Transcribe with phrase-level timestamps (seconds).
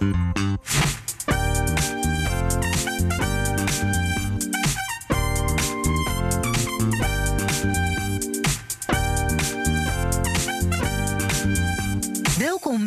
[0.00, 0.12] Welkom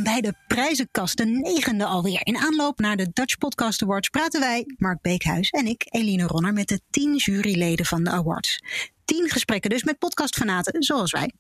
[0.04, 2.20] bij de prijzenkast, de negende alweer.
[2.24, 6.54] In aanloop naar de Dutch Podcast Awards praten wij, Mark Beekhuis en ik, Eline Ronner,
[6.54, 8.60] met de tien juryleden van de awards.
[9.06, 11.32] Tien gesprekken dus met podcastfanaten zoals wij.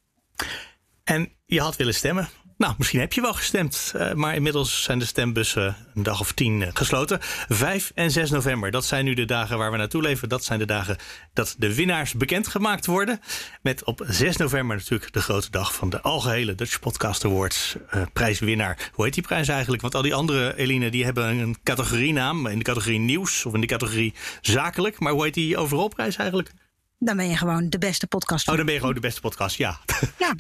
[1.03, 2.29] En je had willen stemmen.
[2.57, 6.31] Nou, misschien heb je wel gestemd, uh, maar inmiddels zijn de stembussen een dag of
[6.31, 7.17] tien uh, gesloten.
[7.21, 10.29] 5 en 6 november, dat zijn nu de dagen waar we naartoe leven.
[10.29, 10.97] Dat zijn de dagen
[11.33, 13.19] dat de winnaars bekendgemaakt worden.
[13.61, 18.01] Met op 6 november natuurlijk de grote dag van de algehele Dutch Podcast Awards uh,
[18.13, 18.89] prijswinnaar.
[18.93, 19.81] Hoe heet die prijs eigenlijk?
[19.81, 22.47] Want al die andere, Eline, die hebben een categorienaam.
[22.47, 24.99] In de categorie nieuws of in de categorie zakelijk.
[24.99, 26.51] Maar hoe heet die overal prijs eigenlijk?
[27.03, 28.49] Dan ben je gewoon de beste podcast.
[28.49, 29.79] Oh, dan ben je gewoon de beste podcast, ja.
[30.17, 30.35] ja.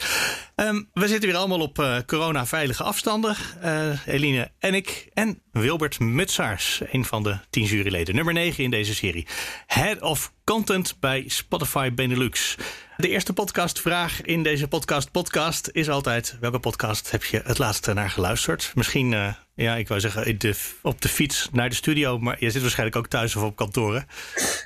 [0.55, 3.35] um, we zitten weer allemaal op uh, corona-veilige afstanden.
[3.63, 8.15] Uh, Eline en ik en Wilbert Mutsaars, een van de tien juryleden.
[8.15, 9.27] Nummer 9 in deze serie.
[9.67, 12.55] Head of Content bij Spotify Benelux.
[12.97, 16.37] De eerste podcastvraag in deze podcast podcast is altijd...
[16.39, 18.71] welke podcast heb je het laatste naar geluisterd?
[18.75, 20.37] Misschien, uh, ja, ik wou zeggen
[20.81, 22.19] op de fiets naar de studio...
[22.19, 24.07] maar je zit waarschijnlijk ook thuis of op kantoren.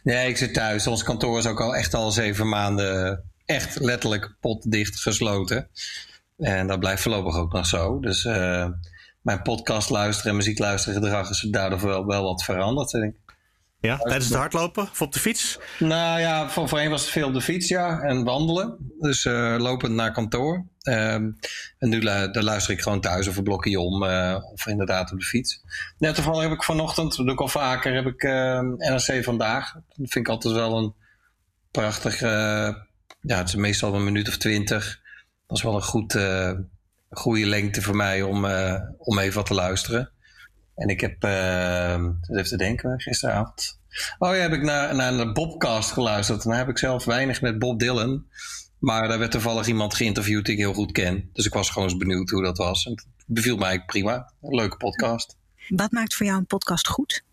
[0.03, 0.87] Nee, ik zit thuis.
[0.87, 3.23] Ons kantoor is ook al echt al zeven maanden...
[3.45, 5.69] echt letterlijk potdicht gesloten.
[6.37, 7.99] En dat blijft voorlopig ook nog zo.
[7.99, 8.67] Dus uh,
[9.21, 11.29] mijn podcast luisteren en muziek luisteren gedrag...
[11.29, 13.26] is daardoor wel, wel wat veranderd, denk ik.
[13.87, 15.59] Ja, tijdens het hardlopen of op de fiets?
[15.79, 17.99] Nou ja, voor, voorheen was het veel op de fiets, ja.
[17.99, 18.93] En wandelen.
[18.99, 20.65] Dus uh, lopend naar kantoor.
[20.83, 21.37] Uh, en
[21.77, 24.03] nu daar luister ik gewoon thuis of een blokje om.
[24.03, 25.61] Uh, of inderdaad op de fiets.
[25.97, 28.23] Net toevallig heb ik vanochtend, dat doe ik al vaker, heb ik
[28.77, 29.73] NRC Vandaag.
[29.73, 30.93] Dat vind ik altijd wel een
[31.71, 32.19] prachtig...
[32.19, 34.99] ja, het is meestal een minuut of twintig.
[35.47, 36.17] Dat is wel een goed,
[37.09, 38.45] goede lengte voor mij om,
[38.97, 40.11] om even wat te luisteren.
[40.77, 41.93] En ik heb, uh,
[42.29, 43.79] even te denken, gisteravond.
[44.17, 46.43] Oh ja, heb ik naar, naar de Bobcast geluisterd.
[46.43, 48.25] En daar heb ik zelf weinig met Bob Dylan.
[48.79, 51.29] Maar daar werd toevallig iemand geïnterviewd die ik heel goed ken.
[51.33, 52.85] Dus ik was gewoon eens benieuwd hoe dat was.
[52.85, 54.31] En het beviel mij prima.
[54.41, 55.35] Een leuke podcast.
[55.67, 57.23] Wat maakt voor jou een podcast goed?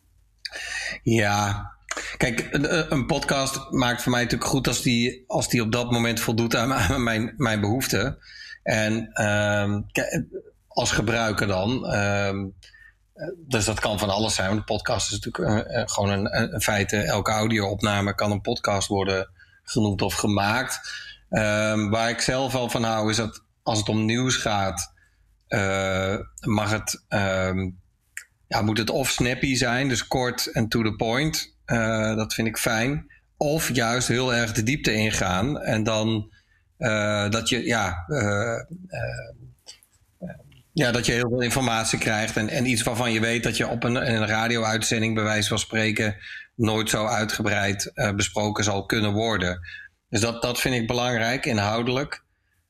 [1.02, 1.72] Ja,
[2.16, 2.48] Kijk,
[2.88, 6.56] een podcast maakt voor mij natuurlijk goed als die, als die op dat moment voldoet
[6.56, 8.18] aan mijn, mijn behoeften.
[8.62, 9.78] En uh,
[10.68, 11.94] als gebruiker dan.
[11.94, 12.44] Uh,
[13.36, 14.46] dus dat kan van alles zijn.
[14.46, 16.96] Want een podcast is natuurlijk uh, gewoon een, feite.
[16.96, 19.30] Elke audio-opname kan een podcast worden
[19.62, 21.02] genoemd of gemaakt.
[21.30, 24.92] Um, waar ik zelf wel van hou, is dat als het om nieuws gaat,
[26.40, 27.80] mag het, um,
[28.46, 31.56] ja, moet het of snappy zijn, dus kort en to the point.
[32.16, 33.12] Dat vind ik fijn.
[33.36, 35.60] Of juist heel erg de diepte ingaan.
[35.60, 36.32] En dan
[37.30, 38.06] dat je, ja
[40.74, 43.68] ja, dat je heel veel informatie krijgt en, en iets waarvan je weet dat je
[43.68, 46.16] op een, een radio-uitzending, bij wijze van spreken,
[46.54, 49.60] nooit zo uitgebreid uh, besproken zal kunnen worden.
[50.08, 52.22] Dus dat, dat vind ik belangrijk, inhoudelijk.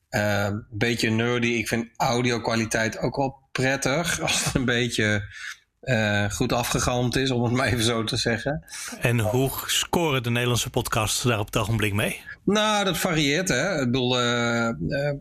[0.09, 1.47] Een beetje nerdy.
[1.47, 4.21] Ik vind audio-kwaliteit ook wel prettig.
[4.21, 5.35] Als het een beetje
[5.85, 8.65] uh, goed afgegalmd is, om het maar even zo te zeggen.
[9.01, 12.21] En hoe scoren de Nederlandse podcasts daar op het ogenblik mee?
[12.45, 13.49] Nou, dat varieert.
[13.49, 13.81] Hè.
[13.81, 15.13] Ik bedoel, uh, uh,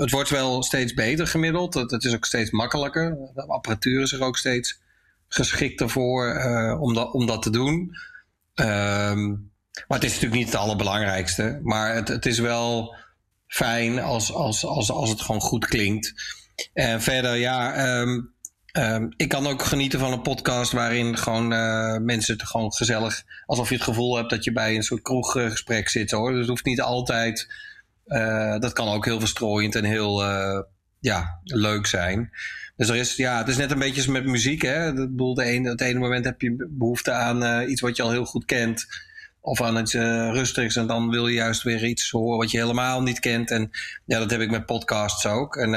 [0.00, 1.74] het wordt wel steeds beter gemiddeld.
[1.74, 3.16] Het, het, is ook steeds makkelijker.
[3.34, 4.80] De apparatuur is er ook steeds
[5.28, 6.40] geschikter voor
[6.80, 7.96] om, dat, om dat te doen.
[8.54, 9.28] Ehm,
[9.86, 11.60] maar het is natuurlijk niet het allerbelangrijkste.
[11.62, 12.96] Maar het, het is wel
[13.46, 16.14] fijn als, als, als, als het gewoon goed klinkt.
[16.72, 17.98] En verder, ja.
[18.00, 18.34] Um,
[18.78, 23.22] Um, ik kan ook genieten van een podcast waarin gewoon uh, mensen het gewoon gezellig,
[23.46, 26.30] alsof je het gevoel hebt dat je bij een soort kroeggesprek zit hoor.
[26.30, 27.48] Dus het hoeft niet altijd,
[28.06, 30.60] uh, dat kan ook heel verstrooiend en heel uh,
[31.00, 32.30] ja, leuk zijn.
[32.76, 34.62] Dus er is, ja, het is net een beetje met muziek.
[34.62, 34.88] Hè?
[34.88, 38.24] Ik bedoel, de het ene moment heb je behoefte aan iets wat je al heel
[38.24, 38.86] goed kent
[39.40, 40.76] of aan iets rustigs.
[40.76, 43.50] En dan wil je juist weer iets horen wat je helemaal niet kent.
[43.50, 43.70] En
[44.04, 45.56] ja, dat heb ik met podcasts ook.
[45.56, 45.74] En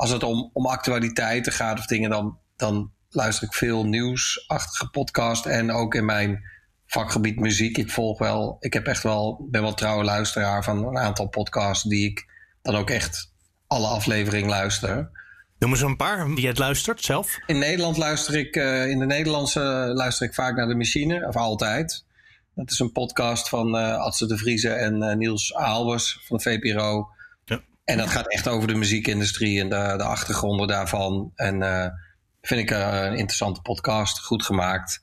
[0.00, 5.46] als het om, om actualiteiten gaat of dingen, dan, dan luister ik veel nieuwsachtige podcast.
[5.46, 6.42] En ook in mijn
[6.86, 7.78] vakgebied muziek.
[7.78, 11.88] Ik volg wel, ik heb echt wel, ben wel trouwe luisteraar van een aantal podcasts
[11.88, 12.26] die ik
[12.62, 13.32] dan ook echt
[13.66, 15.10] alle afleveringen luister.
[15.58, 17.38] Noem eens een paar die het luistert zelf.
[17.46, 19.60] In Nederland luister ik, uh, in de Nederlandse
[19.94, 22.04] luister ik vaak naar de machine, of altijd.
[22.54, 26.42] Dat is een podcast van uh, Adse de Vrieze en uh, Niels Aalbers van de
[26.42, 27.08] VPRO.
[27.90, 31.32] En dat gaat echt over de muziekindustrie en de, de achtergronden daarvan.
[31.34, 31.86] En uh,
[32.42, 35.02] vind ik een interessante podcast, goed gemaakt.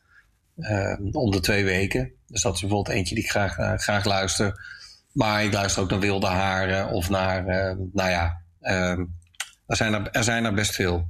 [1.12, 2.12] om de twee weken.
[2.28, 4.66] Dus dat is bijvoorbeeld eentje die ik graag, graag luister.
[5.12, 7.44] Maar ik luister ook naar Wilde Haren of naar,
[7.94, 8.42] nou ja,
[9.68, 11.08] er zijn er, er zijn er best veel.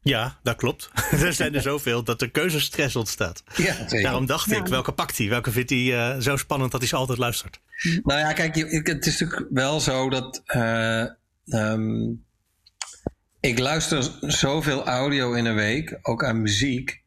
[0.00, 0.90] Ja, dat klopt.
[1.10, 3.42] er zijn er zoveel dat er keuzestress ontstaat.
[3.56, 3.74] Ja.
[4.02, 5.28] Daarom dacht ik, welke pakt hij?
[5.28, 7.60] Welke vindt hij uh, zo spannend dat hij ze altijd luistert?
[8.02, 10.42] Nou ja, kijk, het is natuurlijk wel zo dat...
[10.56, 11.04] Uh,
[11.44, 12.24] um,
[13.40, 17.06] ik luister zoveel audio in een week, ook aan muziek...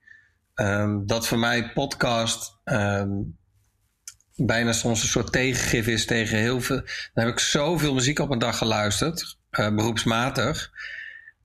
[0.55, 3.37] Um, dat voor mij podcast um,
[4.35, 6.81] bijna soms een soort tegengif is tegen heel veel...
[7.13, 10.71] Dan heb ik zoveel muziek op een dag geluisterd, uh, beroepsmatig...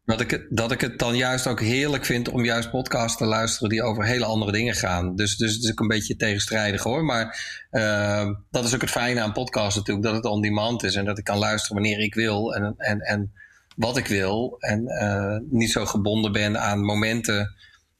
[0.07, 3.69] Dat ik, dat ik het dan juist ook heerlijk vind om juist podcasts te luisteren
[3.69, 5.17] die over hele andere dingen gaan.
[5.17, 7.05] Dus, dus het is ook een beetje tegenstrijdig hoor.
[7.05, 7.39] Maar
[7.71, 11.05] uh, dat is ook het fijne aan podcasts natuurlijk, dat het on demand is en
[11.05, 13.33] dat ik kan luisteren wanneer ik wil en, en, en
[13.77, 14.57] wat ik wil.
[14.59, 17.55] En uh, niet zo gebonden ben aan momenten.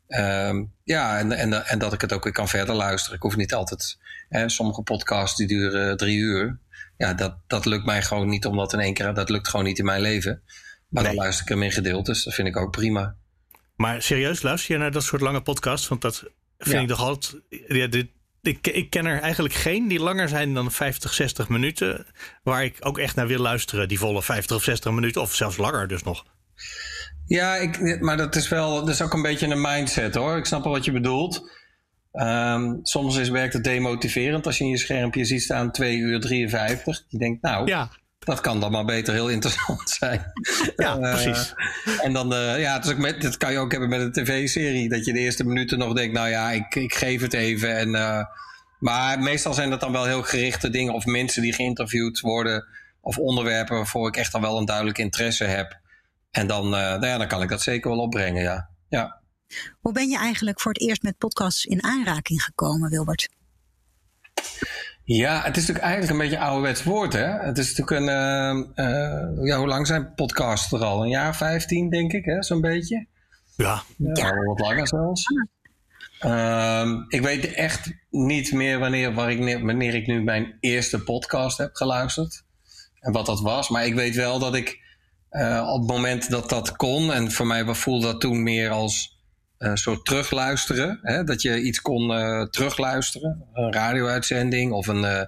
[0.09, 3.17] Uh, ja, en, en, en dat ik het ook weer kan verder luisteren.
[3.17, 3.99] Ik hoef niet altijd.
[4.29, 6.59] Hè, sommige podcasts die duren drie uur.
[6.97, 9.15] Ja, dat, dat lukt mij gewoon niet, omdat in één keer.
[9.15, 10.43] Dat lukt gewoon niet in mijn leven.
[10.89, 12.25] Maar dan luister ik hem in gedeeltes.
[12.25, 13.17] Dat vind ik ook prima.
[13.77, 15.89] Maar serieus, luister je naar dat soort lange podcasts?
[15.89, 16.25] Want dat
[16.59, 17.43] vind ik toch altijd...
[17.69, 18.07] Ja, dit,
[18.43, 22.07] ik, ik, ken er eigenlijk geen die langer zijn dan 50, 60 minuten.
[22.43, 23.89] Waar ik ook echt naar wil luisteren.
[23.89, 25.23] Die volle 50 of 60 minuten.
[25.23, 26.25] Of zelfs langer dus nog.
[27.27, 28.75] Ja, ik, maar dat is wel...
[28.75, 30.37] Dat is ook een beetje een mindset hoor.
[30.37, 31.55] Ik snap wel wat je bedoelt.
[32.13, 36.21] Um, soms is, werkt het demotiverend als je in je schermpje ziet staan 2 uur
[36.21, 37.05] 53.
[37.09, 37.67] Je denkt nou...
[37.67, 37.91] Ja
[38.27, 40.33] dat kan dan maar beter heel interessant zijn.
[40.77, 41.55] Ja, uh, precies.
[42.03, 44.13] En dan, uh, ja, het is ook met, dat kan je ook hebben met een
[44.13, 44.89] tv-serie.
[44.89, 47.77] Dat je de eerste minuten nog denkt, nou ja, ik, ik geef het even.
[47.77, 48.25] En, uh,
[48.79, 50.95] maar meestal zijn dat dan wel heel gerichte dingen.
[50.95, 52.67] Of mensen die geïnterviewd worden.
[53.01, 55.81] Of onderwerpen waarvoor ik echt dan wel een duidelijk interesse heb.
[56.31, 58.71] En dan, nou ja, dan kan ik dat zeker wel opbrengen, ja.
[58.89, 59.21] ja.
[59.81, 63.29] Hoe ben je eigenlijk voor het eerst met podcasts in aanraking gekomen, Wilbert?
[65.07, 67.27] Ja, het is natuurlijk eigenlijk een beetje een ouderwets woord, hè?
[67.27, 68.67] Het is natuurlijk een.
[68.77, 71.03] Uh, uh, ja, hoe lang zijn podcasts er al?
[71.03, 72.43] Een jaar 15, denk ik, hè?
[72.43, 73.07] Zo'n beetje.
[73.57, 73.83] Ja.
[73.97, 74.29] ja.
[74.29, 75.25] Al wat langer zelfs.
[76.25, 81.59] Uh, ik weet echt niet meer wanneer, waar ik, wanneer ik nu mijn eerste podcast
[81.59, 82.43] heb geluisterd.
[83.01, 83.69] En wat dat was.
[83.69, 84.81] Maar ik weet wel dat ik
[85.31, 87.13] uh, op het moment dat dat kon.
[87.13, 89.16] En voor mij voelde dat toen meer als
[89.59, 90.99] een eh, soort terugluisteren.
[91.03, 91.25] Hè?
[91.25, 93.45] Dat je iets kon uh, terugluisteren.
[93.53, 95.23] Een radio-uitzending of een, uh,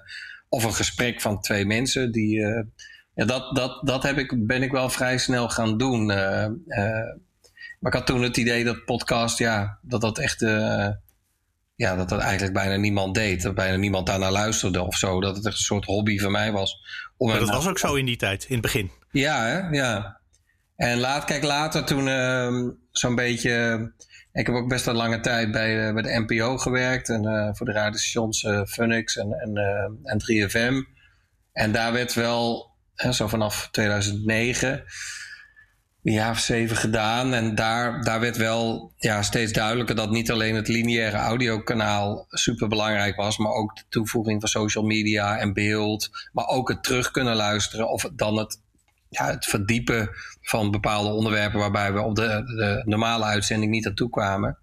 [0.49, 2.11] of een gesprek van twee mensen.
[2.11, 2.39] Die,
[3.15, 6.05] ja, dat dat, dat heb ik, ben ik wel vrij snel gaan doen.
[6.05, 6.51] maar
[7.81, 10.39] ik had toen het idee dat podcast, ja, dat dat echt.
[11.75, 13.41] ja, dat dat eigenlijk bijna niemand deed.
[13.41, 15.21] Dat bijna niemand daarnaar luisterde of zo.
[15.21, 16.77] Dat het echt een soort hobby van mij was.
[17.17, 18.91] Om maar dat was ook zo in die tijd, in het begin.
[19.11, 19.77] Ja, hè?
[19.77, 20.18] ja.
[20.79, 23.91] En laat, kijk, later toen ehm, zo'n beetje
[24.33, 27.49] ik heb ook best een lange tijd bij, uh, bij de NPO gewerkt en uh,
[27.51, 29.55] voor de radiostations uh, Funix en, en,
[30.03, 30.97] en 3FM.
[31.53, 34.83] En daar werd wel, zo vanaf 2009,
[36.03, 37.33] een jaar of zeven gedaan.
[37.33, 42.67] En daar, daar werd wel ja, steeds duidelijker dat niet alleen het lineaire audiokanaal super
[42.67, 46.09] belangrijk was, maar ook de toevoeging van social media en beeld.
[46.31, 48.61] Maar ook het terug kunnen luisteren of dan het
[49.09, 50.09] ja, het verdiepen
[50.41, 54.57] van bepaalde onderwerpen waarbij we op de, de normale uitzending niet aan toe kwamen.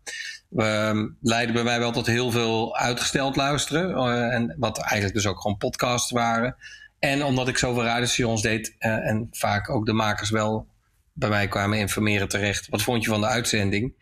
[0.49, 3.91] We leidden bij mij wel tot heel veel uitgesteld luisteren.
[3.91, 6.57] Uh, en wat eigenlijk dus ook gewoon podcasts waren.
[6.99, 10.67] En omdat ik zoveel radiostations deed uh, en vaak ook de makers wel
[11.13, 12.69] bij mij kwamen informeren terecht.
[12.69, 13.95] Wat vond je van de uitzending?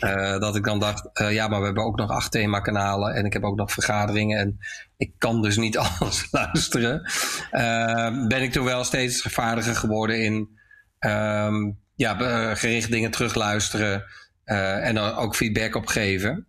[0.00, 3.32] Uh, dat ik dan dacht, ja, maar we hebben ook nog acht themakanalen en ik
[3.32, 4.58] heb ook nog vergaderingen en
[5.02, 7.10] ik kan dus niet alles luisteren.
[7.52, 10.58] Uh, ben ik toen wel steeds vaardiger geworden in
[11.00, 14.04] um, ja, gericht dingen terugluisteren
[14.44, 16.46] en dan ook feedback op geven.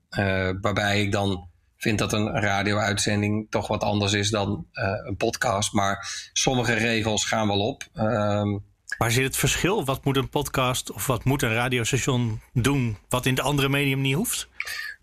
[0.62, 4.68] waarbij ik dan vind dat een radio-uitzending toch wat anders is dan
[5.04, 5.74] een podcast.
[5.74, 7.84] Maar sommige regels gaan wel op.
[7.94, 8.58] Ehm,
[8.98, 9.86] Waar zit het verschil?
[9.86, 14.02] Wat moet een podcast of wat moet een radiostation doen wat in de andere medium
[14.02, 14.48] niet hoeft?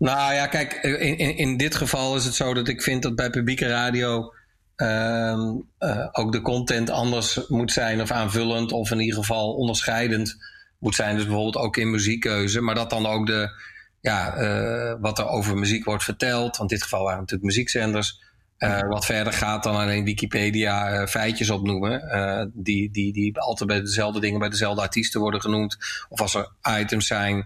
[0.01, 3.15] Nou ja, kijk, in, in, in dit geval is het zo dat ik vind dat
[3.15, 4.35] bij publieke radio
[4.77, 5.39] uh,
[5.79, 10.37] uh, ook de content anders moet zijn of aanvullend of in ieder geval onderscheidend
[10.79, 11.17] moet zijn.
[11.17, 13.61] Dus bijvoorbeeld ook in muziekkeuze, maar dat dan ook de,
[14.01, 16.57] ja, uh, wat er over muziek wordt verteld.
[16.57, 18.21] Want in dit geval waren het natuurlijk muziekzenders
[18.61, 22.03] uh, wat verder gaat dan alleen Wikipedia uh, feitjes opnoemen.
[22.05, 25.77] Uh, die, die, die altijd bij dezelfde dingen, bij dezelfde artiesten worden genoemd.
[26.09, 27.43] Of als er items zijn, ehm,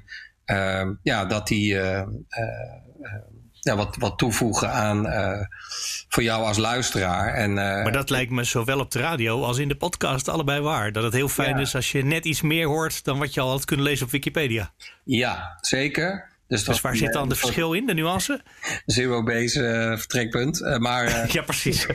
[1.02, 1.74] ja, dat die
[3.60, 5.06] ja, wat, wat toevoegen aan
[6.08, 7.34] voor jou als luisteraar.
[7.34, 10.92] En, maar dat lijkt me zowel op de radio als in de podcast allebei waar.
[10.92, 11.60] Dat het heel fijn ja.
[11.60, 14.12] is als je net iets meer hoort dan wat je al had kunnen lezen op
[14.12, 14.72] Wikipedia.
[15.04, 16.32] Ja, zeker.
[16.48, 18.42] Dus, dus waar zit dan de verschil in, de nuance?
[18.86, 20.60] Zero-base uh, vertrekpunt.
[20.60, 21.86] Uh, maar, uh, ja, precies.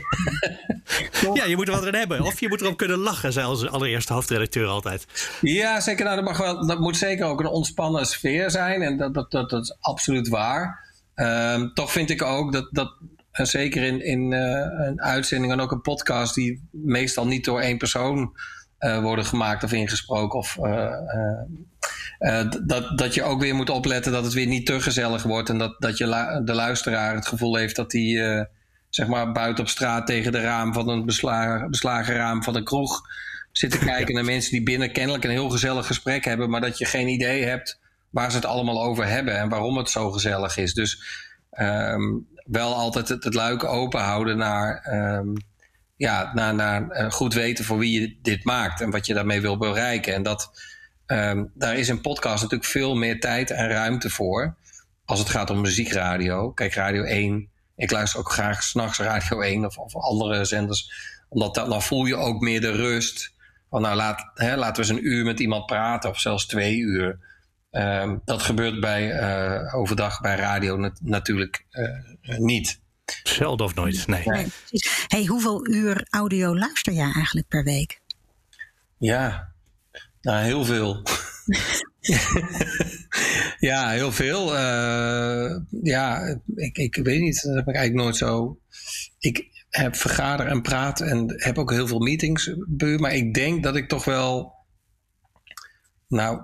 [1.34, 2.22] ja, je moet er wat in hebben.
[2.22, 5.06] Of je moet erop kunnen lachen, zei onze allereerste hoofdredacteur altijd.
[5.42, 6.04] Ja, zeker.
[6.04, 8.82] Nou, dat, mag wel, dat moet zeker ook een ontspannen sfeer zijn.
[8.82, 10.88] En dat, dat, dat, dat is absoluut waar.
[11.16, 12.98] Um, toch vind ik ook dat, dat
[13.32, 16.36] zeker in, in een uitzending en ook een podcast...
[16.36, 18.34] die meestal niet door één persoon
[18.80, 20.40] worden gemaakt of ingesproken...
[20.40, 20.58] of
[22.20, 25.50] uh, dat, dat je ook weer moet opletten dat het weer niet te gezellig wordt.
[25.50, 28.44] En dat, dat je de luisteraar het gevoel heeft dat hij uh,
[28.90, 32.64] zeg maar buiten op straat tegen de raam van een beslagen, beslagen raam van een
[32.64, 33.02] kroeg
[33.52, 36.50] zit te kijken naar mensen die binnen kennelijk een heel gezellig gesprek hebben.
[36.50, 39.90] Maar dat je geen idee hebt waar ze het allemaal over hebben en waarom het
[39.90, 40.74] zo gezellig is.
[40.74, 41.04] Dus
[41.60, 45.34] um, wel altijd het, het luik open houden naar, um,
[46.00, 49.58] ja, naar, uh, goed weten voor wie je dit maakt en wat je daarmee wil
[49.58, 50.14] bereiken.
[50.14, 50.52] En dat
[51.12, 54.56] Um, daar is een podcast natuurlijk veel meer tijd en ruimte voor.
[55.06, 56.52] Als het gaat om muziekradio.
[56.52, 57.50] Kijk, Radio 1.
[57.76, 60.92] Ik luister ook graag s'nachts Radio 1 of, of, andere zenders.
[61.30, 63.34] Omdat dan voel je ook meer de rust.
[63.70, 66.10] Van nou, laat, hè, laten we eens een uur met iemand praten.
[66.10, 67.20] Of zelfs twee uur.
[67.72, 72.82] Um, dat gebeurt bij, uh, overdag bij radio natuurlijk uh, niet.
[73.24, 74.24] Zelden of nooit, nee.
[74.26, 74.48] nee.
[75.08, 78.02] Hey, hoeveel uur audio luister jij eigenlijk per week?
[78.98, 79.54] Ja,
[80.22, 81.00] nou, heel veel.
[83.70, 84.56] ja, heel veel.
[84.56, 87.42] Uh, ja, ik, ik weet niet.
[87.42, 88.60] Dat heb ik eigenlijk nooit zo.
[89.20, 92.56] Ik heb vergader en praat en heb ook heel veel meetings.
[92.98, 94.58] Maar ik denk dat ik toch wel.
[96.08, 96.42] Nou,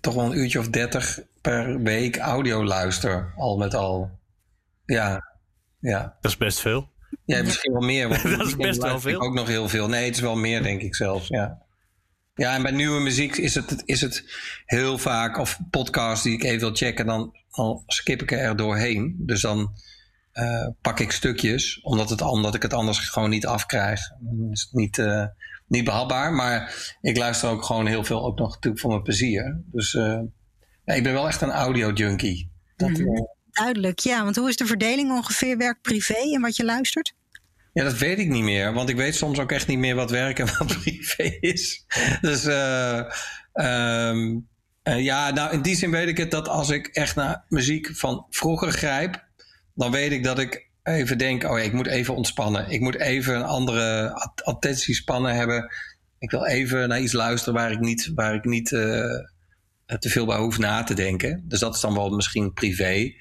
[0.00, 4.18] toch wel een uurtje of dertig per week audio luister, al met al.
[4.84, 5.29] Ja,
[5.80, 6.16] ja.
[6.20, 6.88] Dat is best veel.
[7.24, 8.08] Ja, misschien wel meer.
[8.38, 9.20] dat is best wel veel.
[9.20, 9.88] Ook nog heel veel.
[9.88, 11.28] Nee, het is wel meer, denk ik zelfs.
[11.28, 11.62] Ja.
[12.34, 14.24] Ja, en bij nieuwe muziek is het, is het
[14.64, 19.14] heel vaak, of podcasts die ik even wil checken, dan, dan skip ik er doorheen.
[19.18, 19.72] Dus dan
[20.34, 24.00] uh, pak ik stukjes, omdat, het, omdat ik het anders gewoon niet afkrijg.
[24.20, 25.26] Dan is het niet, uh,
[25.66, 26.32] niet behapbaar.
[26.32, 29.60] Maar ik luister ook gewoon heel veel, ook nog natuurlijk voor mijn plezier.
[29.66, 30.20] Dus uh,
[30.84, 32.50] ja, ik ben wel echt een audio junkie.
[32.76, 33.28] Dat, mm,
[33.60, 34.24] duidelijk, ja.
[34.24, 37.14] Want hoe is de verdeling ongeveer werk privé en wat je luistert?
[37.72, 38.72] Ja, dat weet ik niet meer.
[38.72, 41.84] Want ik weet soms ook echt niet meer wat werk en wat privé is.
[42.20, 43.04] Dus uh,
[43.52, 44.48] um,
[44.84, 47.96] uh, ja, nou in die zin weet ik het dat als ik echt naar muziek
[47.96, 49.24] van vroeger grijp,
[49.74, 52.70] dan weet ik dat ik even denk, oh ik moet even ontspannen.
[52.70, 54.12] Ik moet even een andere
[54.44, 55.72] attentiespannen hebben.
[56.18, 58.80] Ik wil even naar iets luisteren waar ik niet, waar ik niet uh,
[59.98, 61.44] te veel bij hoef na te denken.
[61.48, 63.12] Dus dat is dan wel misschien privé.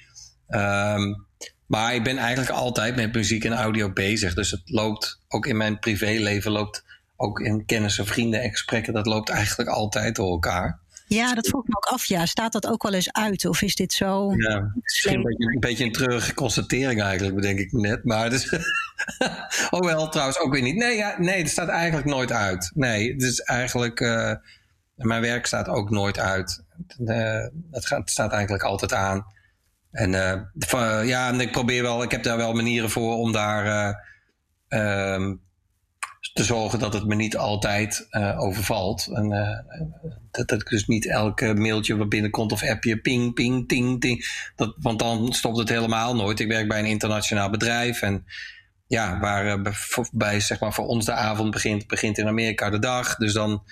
[0.50, 1.28] Um,
[1.66, 4.34] maar ik ben eigenlijk altijd met muziek en audio bezig.
[4.34, 6.84] Dus het loopt ook in mijn privéleven, loopt
[7.16, 8.94] ook in kennissen, vrienden en gesprekken.
[8.94, 10.80] Dat loopt eigenlijk altijd door elkaar.
[11.08, 12.06] Ja, dat vroeg me ook af.
[12.06, 13.46] Ja, staat dat ook wel eens uit?
[13.46, 14.34] Of is dit zo.
[14.36, 18.04] Ja, misschien een beetje, een beetje een treurige constatering eigenlijk, bedenk ik net.
[18.04, 18.54] Maar dus.
[19.70, 20.76] oh wel, trouwens ook weer niet.
[20.76, 22.72] Nee, ja, nee, het staat eigenlijk nooit uit.
[22.74, 24.00] Nee, het is eigenlijk.
[24.00, 24.34] Uh,
[24.96, 26.64] mijn werk staat ook nooit uit.
[27.00, 29.26] Uh, het, gaat, het staat eigenlijk altijd aan.
[29.92, 33.96] En uh, ja, en ik probeer wel, ik heb daar wel manieren voor om daar
[34.70, 35.42] uh, um,
[36.34, 39.08] te zorgen dat het me niet altijd uh, overvalt.
[39.14, 39.30] En
[40.32, 44.26] dat, dat dus niet elke mailtje wat binnenkomt of appje ping, ping, ting, ting.
[44.56, 46.40] Dat, want dan stopt het helemaal nooit.
[46.40, 48.26] Ik werk bij een internationaal bedrijf en
[48.88, 49.62] ja, waar
[50.12, 53.16] bij zeg maar voor ons de avond begint, begint in Amerika de dag.
[53.16, 53.64] Dus dan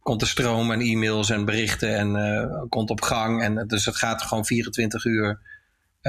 [0.00, 3.42] komt de stroom en e-mails en berichten en komt op gang.
[3.42, 5.36] En dus het gaat gewoon 24 uur eh,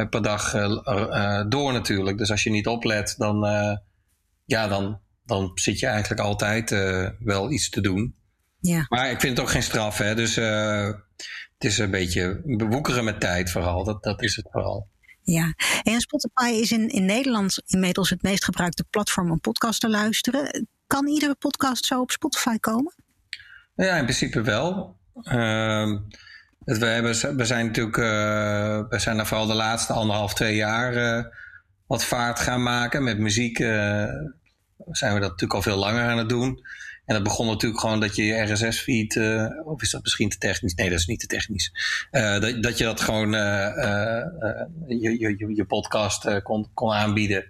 [0.06, 2.18] per dag eh, eh, door natuurlijk.
[2.18, 3.46] Dus als je niet oplet, dan,
[4.46, 6.70] ja, dan, dan zit je eigenlijk altijd
[7.20, 8.16] wel iets te doen.
[8.60, 8.86] Ja.
[8.90, 10.16] Maar ik vind het ook geen straf, hè.
[10.16, 13.84] Dus het is een beetje bewoekeren met tijd vooral.
[13.84, 14.88] Dat, dat is het vooral.
[15.22, 19.90] Ja, en Spotify is in, in Nederland inmiddels het meest gebruikte platform om podcast te
[19.90, 20.68] luisteren.
[20.88, 22.94] Kan iedere podcast zo op Spotify komen?
[23.76, 24.98] Ja, in principe wel.
[25.22, 26.00] Uh,
[26.76, 31.24] we, hebben, we zijn natuurlijk, uh, we zijn vooral de laatste anderhalf, twee jaar uh,
[31.86, 33.04] wat vaart gaan maken.
[33.04, 33.68] Met muziek uh,
[34.92, 36.66] zijn we dat natuurlijk al veel langer aan het doen.
[37.06, 39.20] En dat begon natuurlijk gewoon dat je je RSS-feed,
[39.64, 40.74] of is dat misschien te technisch?
[40.74, 41.72] Nee, dat is niet te technisch.
[42.12, 43.32] dat, dat je dat gewoon,
[44.88, 47.46] je, je, je podcast kon, kon aanbieden.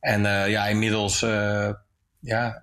[0.00, 1.20] En ja, inmiddels
[2.20, 2.62] ja,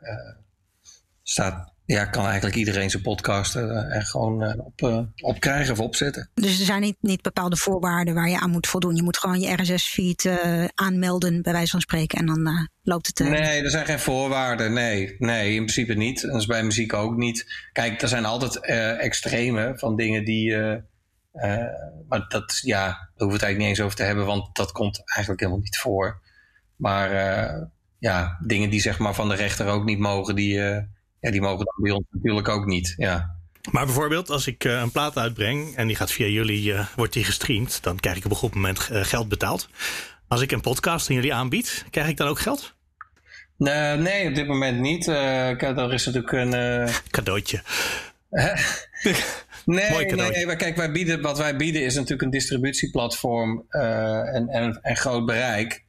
[1.23, 5.73] staat ja, kan eigenlijk iedereen zijn podcast uh, er gewoon uh, op, uh, op krijgen
[5.73, 6.29] of opzetten.
[6.33, 8.95] Dus er zijn niet, niet bepaalde voorwaarden waar je aan moet voldoen.
[8.95, 10.29] Je moet gewoon je RSS-feed
[10.75, 13.19] aanmelden, bij wijze van spreken, en dan loopt het.
[13.19, 14.73] Nee, er zijn geen voorwaarden.
[14.73, 16.21] Nee, nee, in principe niet.
[16.21, 17.67] Dat is bij muziek ook niet.
[17.73, 18.59] Kijk, er zijn altijd
[18.99, 20.57] extreme van dingen die,
[22.07, 24.71] maar dat, ja, daar hoeven we het eigenlijk niet eens over te hebben, want dat
[24.71, 26.21] komt eigenlijk helemaal niet voor.
[26.75, 27.09] Maar
[27.99, 30.61] ja, dingen die zeg maar van de rechter ook niet mogen, die,
[31.23, 32.93] ja, die mogen dan bij ons natuurlijk ook niet.
[32.97, 33.35] Ja.
[33.71, 37.83] Maar bijvoorbeeld, als ik een plaat uitbreng en die gaat via jullie, wordt die gestreamd,
[37.83, 39.69] dan krijg ik op een goed moment geld betaald.
[40.27, 42.73] Als ik een podcast aan jullie aanbied, krijg ik dan ook geld?
[43.57, 45.07] Nee, nee op dit moment niet.
[45.07, 46.53] Uh, er is natuurlijk een.
[46.53, 46.95] Uh...
[47.11, 47.61] Cadeautje.
[49.65, 54.35] nee, Mooi nee, maar kijk, wij bieden, wat wij bieden is natuurlijk een distributieplatform uh,
[54.35, 55.83] en, en, en groot bereik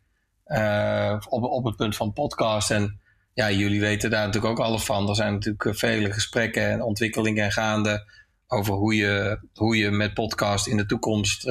[1.29, 2.71] op, op het punt van podcast.
[2.71, 3.00] En
[3.35, 5.09] ja, jullie weten daar natuurlijk ook alles van.
[5.09, 8.12] Er zijn natuurlijk vele gesprekken en ontwikkelingen gaande
[8.47, 11.49] over hoe je, hoe je met podcast in de toekomst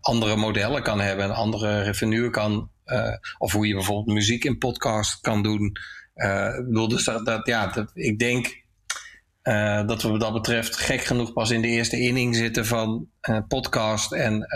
[0.00, 2.70] andere modellen kan hebben en andere revenue kan
[3.38, 5.76] of hoe je bijvoorbeeld muziek in podcast kan doen.
[6.68, 8.62] Ik dus dat, ja, dat, ik denk
[9.86, 13.08] dat we wat dat betreft gek genoeg pas in de eerste inning zitten van
[13.48, 14.46] podcast en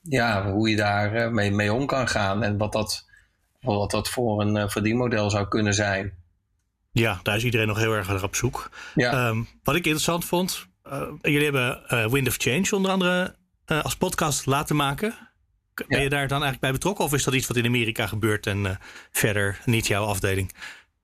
[0.00, 3.08] ja, hoe je daar mee, mee om kan gaan en wat dat,
[3.60, 6.18] wat dat voor een verdienmodel zou kunnen zijn.
[6.92, 8.70] Ja, daar is iedereen nog heel erg naar op zoek.
[8.94, 9.28] Ja.
[9.28, 10.66] Um, wat ik interessant vond,
[11.20, 15.14] jullie hebben Wind of Change onder andere als podcast laten maken.
[15.88, 17.04] Ben je daar dan eigenlijk bij betrokken?
[17.04, 18.78] Of is dat iets wat in Amerika gebeurt en
[19.10, 20.52] verder niet jouw afdeling?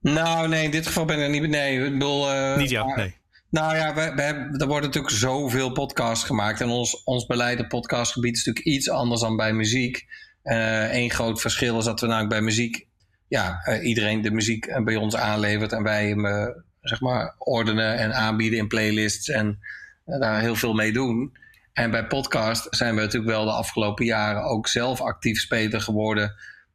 [0.00, 1.50] Nou, nee, in dit geval ben ik niet.
[1.50, 2.56] Nee, ik bedoel.
[2.56, 3.16] Niet jou, nee.
[3.56, 6.60] Nou ja, we, hebben, er worden natuurlijk zoveel podcasts gemaakt.
[6.60, 10.06] En ons, ons beleid op podcastgebied is natuurlijk iets anders dan bij muziek.
[10.42, 12.86] Eén uh, groot verschil is dat we namelijk bij muziek.
[13.28, 15.72] Ja, iedereen de muziek bij ons aanlevert.
[15.72, 19.28] En wij hem, zeg maar, ordenen en aanbieden in playlists.
[19.28, 19.58] En
[20.04, 21.36] daar heel veel mee doen.
[21.72, 26.34] En bij podcast zijn we natuurlijk wel de afgelopen jaren ook zelf actief speler geworden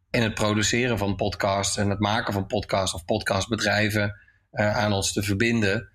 [0.09, 4.15] in het produceren van podcasts en het maken van podcasts of podcastbedrijven
[4.51, 5.90] aan ons te verbinden.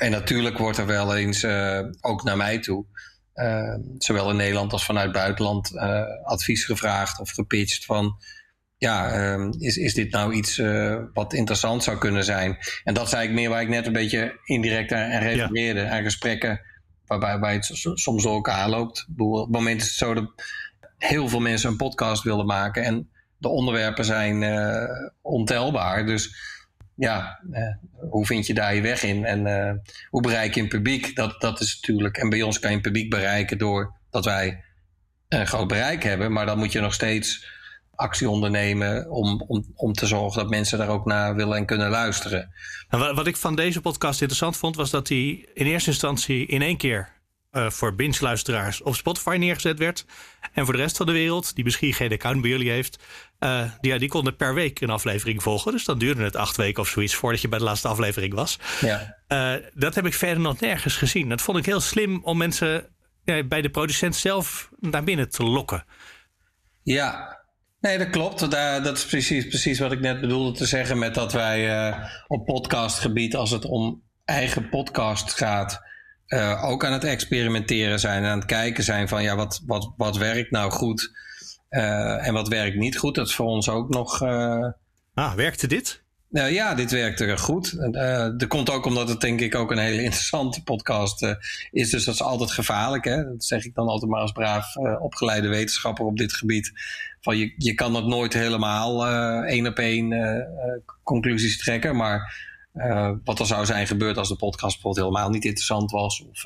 [0.00, 2.84] En natuurlijk wordt er wel eens uh, ook naar mij toe,
[3.34, 5.78] uh, zowel in Nederland als vanuit buitenland,
[6.24, 8.16] advies gevraagd of gepitcht van
[8.76, 9.12] ja,
[9.58, 10.62] is, is dit nou iets
[11.12, 12.58] wat interessant zou kunnen zijn?
[12.84, 16.60] En dat is eigenlijk meer waar ik net een beetje indirect aan refereerde, aan gesprekken
[17.06, 19.06] waarbij het soms door elkaar loopt.
[19.16, 20.32] Op het moment is het zo dat
[20.98, 24.44] heel veel mensen een podcast willen maken en de onderwerpen zijn
[25.22, 26.06] ontelbaar.
[26.06, 26.34] Dus
[27.00, 27.74] ja, uh,
[28.10, 29.72] hoe vind je daar je weg in en uh,
[30.10, 31.16] hoe bereik je een publiek?
[31.16, 34.64] Dat, dat is natuurlijk, en bij ons kan je een publiek bereiken door dat wij
[35.28, 37.48] een groot bereik hebben, maar dan moet je nog steeds
[37.94, 41.90] actie ondernemen om, om, om te zorgen dat mensen daar ook naar willen en kunnen
[41.90, 42.52] luisteren.
[42.88, 46.62] En wat ik van deze podcast interessant vond, was dat hij in eerste instantie in
[46.62, 47.19] één keer
[47.52, 50.04] uh, voor binge-luisteraars op Spotify neergezet werd.
[50.52, 53.02] En voor de rest van de wereld, die misschien geen account bij jullie heeft,
[53.40, 55.72] uh, die, ja, die konden per week een aflevering volgen.
[55.72, 58.58] Dus dan duurde het acht weken of zoiets voordat je bij de laatste aflevering was.
[58.80, 59.16] Ja.
[59.28, 61.28] Uh, dat heb ik verder nog nergens gezien.
[61.28, 62.88] Dat vond ik heel slim om mensen
[63.24, 65.84] bij de producent zelf naar binnen te lokken.
[66.82, 67.40] Ja,
[67.80, 68.50] Nee, dat klopt.
[68.50, 72.44] dat is precies, precies wat ik net bedoelde te zeggen met dat wij uh, op
[72.44, 75.80] podcastgebied, als het om eigen podcast gaat,
[76.30, 79.92] uh, ook aan het experimenteren zijn en aan het kijken zijn van ja, wat, wat,
[79.96, 81.10] wat werkt nou goed
[81.70, 83.14] uh, en wat werkt niet goed.
[83.14, 84.22] Dat is voor ons ook nog.
[85.14, 86.02] ah, werkte dit?
[86.30, 87.92] Uh, ja, dit werkte goed.
[88.38, 91.36] Dat komt ook omdat het denk ik ook een hele interessante podcast
[91.70, 91.90] is.
[91.90, 93.04] Dus dat is altijd gevaarlijk.
[93.04, 93.24] Hè?
[93.24, 96.72] Dat zeg ik dan altijd maar als braaf opgeleide wetenschapper op dit gebied.
[97.20, 99.06] Van je, je kan dat nooit helemaal
[99.46, 100.14] één op één
[101.02, 101.96] conclusies trekken.
[101.96, 102.49] Maar
[103.24, 106.24] wat er zou zijn gebeurd als de podcast bijvoorbeeld helemaal niet interessant was.
[106.30, 106.44] Of,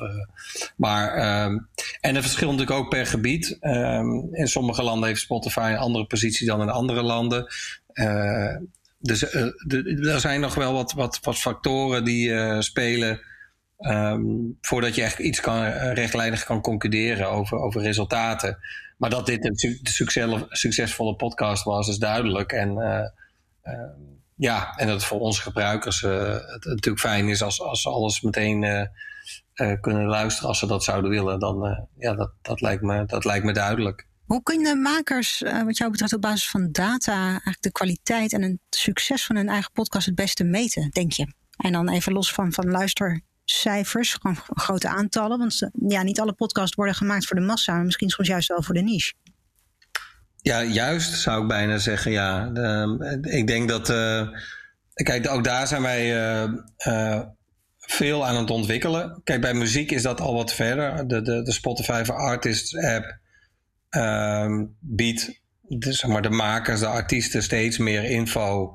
[0.75, 1.57] maar, ehm,
[2.01, 3.57] en het verschilt natuurlijk ook per gebied.
[3.61, 7.53] Um, in sommige landen heeft Spotify een andere positie dan in andere landen.
[8.99, 13.21] Dus uh, er zijn nog wel wat, wat, wat factoren die spelen
[13.79, 18.57] um, voordat je echt iets kan, rechtlijnig kan concluderen over, over resultaten.
[18.97, 22.51] Maar dat dit een su succes, succesvolle podcast was, is duidelijk.
[22.51, 22.77] En
[23.61, 27.89] ehm, ja, en dat het voor onze gebruikers het, natuurlijk fijn is als, als ze
[27.89, 28.89] alles meteen
[29.81, 31.39] kunnen luisteren als ze dat zouden willen.
[31.39, 34.07] Dan ja, dat, dat, lijkt me, dat lijkt me duidelijk.
[34.25, 38.57] Hoe kunnen makers, wat jou betreft, op basis van data eigenlijk de kwaliteit en het
[38.69, 41.27] succes van hun eigen podcast het beste meten, denk je?
[41.57, 45.37] En dan even los van, van luistercijfers, gewoon grote aantallen.
[45.37, 48.47] Want eh, ja, niet alle podcasts worden gemaakt voor de massa, maar misschien soms juist
[48.47, 49.13] wel voor de niche.
[50.45, 52.51] Ja, juist zou ik bijna zeggen, ja.
[53.21, 54.27] ik denk dat, uh,
[54.93, 56.33] kijk, ook daar zijn wij
[56.87, 57.21] uh,
[57.77, 59.21] veel aan het ontwikkelen.
[59.23, 61.07] Kijk, bij muziek is dat al wat verder.
[61.07, 63.17] De, de, de Spotify for Artists app
[63.89, 68.73] um, biedt de, zeg maar, de makers, de artiesten steeds meer info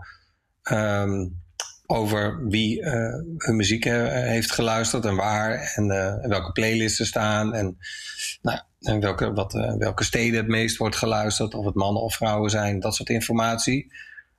[0.72, 1.42] um,
[1.86, 2.84] over wie
[3.36, 5.86] hun muziek heeft geluisterd en waar en
[6.28, 7.76] welke playlists er staan en,
[8.42, 12.50] nou, en welke, wat, welke steden het meest wordt geluisterd, of het mannen of vrouwen
[12.50, 13.92] zijn, dat soort informatie.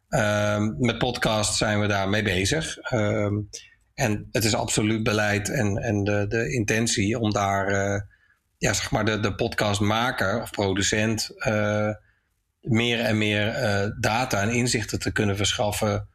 [0.10, 2.78] Ehm, met podcast zijn we daar mee bezig.
[2.78, 3.36] Ehm,
[3.94, 7.70] en het is absoluut beleid en, en de, de intentie om daar
[8.58, 11.30] ja, zeg maar de, de podcastmaker of producent
[12.62, 13.54] meer en meer
[14.00, 16.08] data en inzichten te kunnen verschaffen.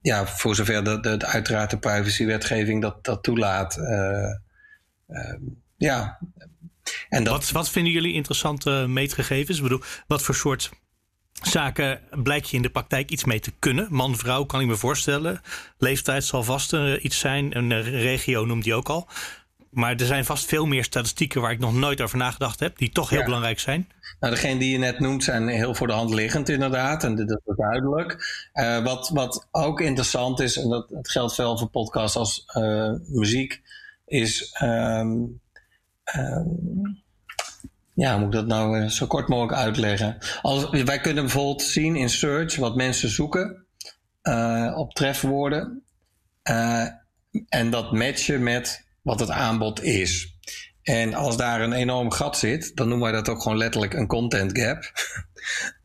[0.00, 3.76] Ja, voor zover de, de, uiteraard de privacywetgeving dat, dat toelaat.
[5.84, 6.18] Ja.
[7.08, 7.32] En dat...
[7.32, 9.56] wat, wat vinden jullie interessante meetgegevens?
[9.56, 10.70] Ik bedoel, wat voor soort
[11.42, 13.86] zaken blijkt je in de praktijk iets mee te kunnen?
[13.90, 15.40] Man, vrouw kan ik me voorstellen.
[15.78, 17.56] Leeftijd zal vast iets zijn.
[17.56, 19.08] Een regio noemt die ook al.
[19.70, 22.90] Maar er zijn vast veel meer statistieken waar ik nog nooit over nagedacht heb, die
[22.90, 23.88] toch heel belangrijk zijn.
[24.20, 27.04] Nou, degene die je net noemt zijn heel voor de hand liggend inderdaad.
[27.04, 28.16] En dat is duidelijk.
[28.54, 32.92] Uh, wat, wat ook interessant is, en dat, dat geldt veel voor podcasts als uh,
[33.06, 33.62] muziek,
[34.06, 34.56] is...
[34.62, 35.42] Um,
[36.16, 37.02] um,
[37.94, 40.18] ja, moet ik dat nou uh, zo kort mogelijk uitleggen?
[40.42, 43.66] Als, wij kunnen bijvoorbeeld zien in search wat mensen zoeken
[44.74, 45.82] op trefwoorden.
[47.48, 50.34] en dat matchen met wat het aanbod is.
[50.82, 54.06] En als daar een enorm gat zit, dan noemen wij dat ook gewoon letterlijk een
[54.06, 54.92] content gap.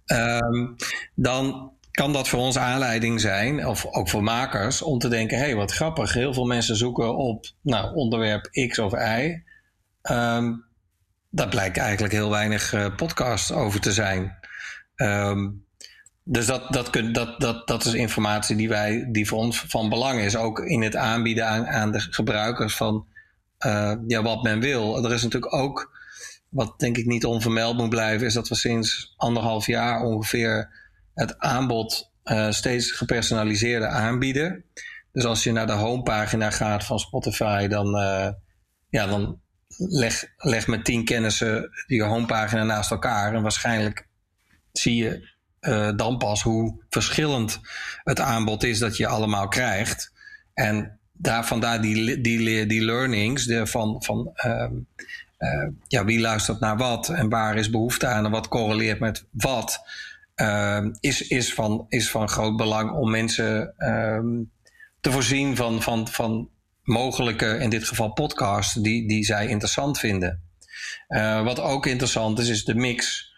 [0.05, 0.75] um,
[1.15, 5.43] dan kan dat voor ons aanleiding zijn, of ook voor makers, om te denken: hé,
[5.43, 6.13] hey, wat grappig.
[6.13, 9.43] Heel veel mensen zoeken op nou, onderwerp X of Y.
[10.11, 10.65] Um,
[11.29, 14.37] daar blijkt eigenlijk heel weinig uh, podcasts over te zijn.
[14.95, 15.65] Um,
[16.23, 20.19] dus dat, dat, dat, dat, dat is informatie die, wij, die voor ons van belang
[20.19, 20.35] is.
[20.35, 23.07] Ook in het aanbieden aan, aan de gebruikers van
[23.65, 25.05] uh, ja, wat men wil.
[25.05, 25.97] Er is natuurlijk ook,
[26.49, 30.69] wat denk ik niet onvermeld moet blijven, is dat we sinds anderhalf jaar ongeveer
[31.13, 34.63] het aanbod uh, steeds gepersonaliseerde aanbieden.
[35.11, 37.87] Dus als je naar de homepagina gaat van Spotify, dan,
[38.89, 39.39] ja, dan
[39.77, 43.33] leg, leg met tien kennissen je homepagina naast elkaar.
[43.33, 44.07] En waarschijnlijk
[44.71, 45.37] zie je
[45.95, 47.59] dan pas hoe verschillend
[48.03, 50.13] het aanbod is dat je allemaal krijgt.
[50.53, 54.65] En daar, vandaar die, die, die learnings de, van, van uh,
[55.39, 59.25] uh, ja, wie luistert naar wat en waar is behoefte aan en wat correleert met
[59.31, 59.81] wat,
[60.35, 64.43] uh, is, is, van, is van groot belang om mensen ehm,
[65.01, 66.49] te voorzien van, van, van
[66.89, 70.41] mogelijke, in dit geval podcasts, die, die zij interessant vinden.
[71.09, 73.31] Uh, wat ook interessant is, is de mix.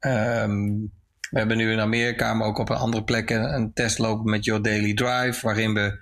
[0.00, 0.92] Um,
[1.30, 4.62] we hebben nu in Amerika, maar ook op andere plekken, een test lopen met Your
[4.62, 5.98] Daily Drive, waarin we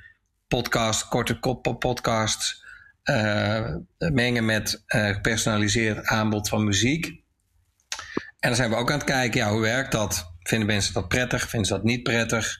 [0.48, 1.38] podcast, korte
[1.78, 2.64] podcasts
[3.04, 7.06] uh, mengen met uh, gepersonaliseerd aanbod van muziek.
[8.40, 10.32] En dan zijn we ook aan het kijken, ja, hoe werkt dat?
[10.42, 11.48] Vinden mensen dat prettig?
[11.48, 12.58] Vinden ze dat niet prettig?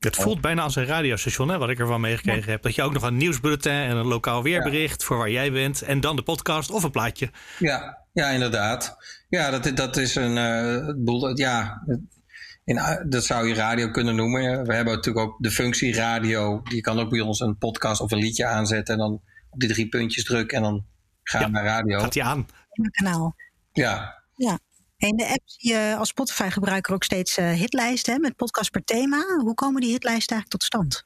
[0.00, 2.62] Het voelt bijna als een radiostation, hè, wat ik ervan meegekregen heb.
[2.62, 5.82] Dat je ook nog een nieuwsbulletin en een lokaal weerbericht voor waar jij bent.
[5.82, 7.30] En dan de podcast of een plaatje.
[7.58, 8.96] Ja, ja inderdaad.
[9.28, 10.36] Ja, dat, dat is een.
[10.36, 11.82] Uh, boel, ja,
[12.64, 14.66] in, dat zou je radio kunnen noemen.
[14.66, 16.60] We hebben natuurlijk ook de functie radio.
[16.64, 18.94] Je kan ook bij ons een podcast of een liedje aanzetten.
[18.94, 20.84] En dan op die drie puntjes drukken en dan
[21.22, 21.98] gaan ja, naar radio.
[21.98, 22.46] Gaat die aan?
[22.90, 23.34] kanaal.
[23.72, 24.22] Ja.
[24.36, 24.58] Ja.
[25.00, 29.24] In de app zie je als Spotify-gebruiker ook steeds uh, hitlijsten met podcast per thema.
[29.38, 31.04] Hoe komen die hitlijsten eigenlijk tot stand?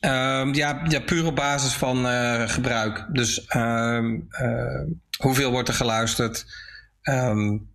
[0.00, 3.06] Um, ja, ja, puur op basis van uh, gebruik.
[3.12, 4.82] Dus um, uh,
[5.18, 6.44] hoeveel wordt er geluisterd?
[7.02, 7.70] Um,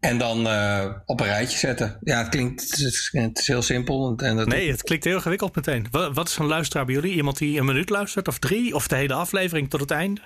[0.00, 1.98] en dan uh, op een rijtje zetten.
[2.00, 4.14] Ja, het klinkt het is, het is heel simpel.
[4.16, 5.86] En dat nee, het klinkt heel ingewikkeld meteen.
[5.90, 7.14] Wat, wat, is een luisteraar bij jullie?
[7.14, 8.74] Iemand die een minuut luistert of drie?
[8.74, 10.20] Of de hele aflevering tot het einde?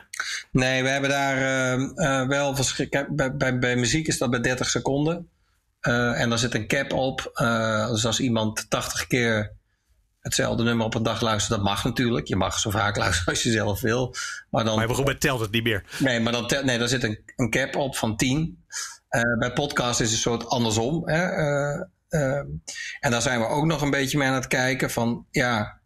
[0.50, 1.36] Nee, we hebben daar
[1.78, 3.06] uh, uh, wel verschillende.
[3.10, 5.28] Bij, bij, bij, muziek is dat bij 30 seconden.
[5.80, 7.32] en dan zit een cap op.
[7.90, 9.52] dus als iemand 80 keer
[10.20, 12.26] hetzelfde nummer op een dag luistert, dat mag natuurlijk.
[12.26, 14.14] Je mag zo vaak luisteren als je zelf wil.
[14.50, 15.84] Maar, dan, maar bijvoorbeeld telt het niet meer.
[15.98, 18.64] Nee, maar dan, nee, dan zit een, een cap op van 10.
[19.16, 21.08] Uh, bij podcast is het een soort andersom.
[21.08, 21.36] Hè?
[21.36, 22.38] Uh, uh,
[23.00, 25.80] en daar zijn we ook nog een beetje mee aan het kijken van ja,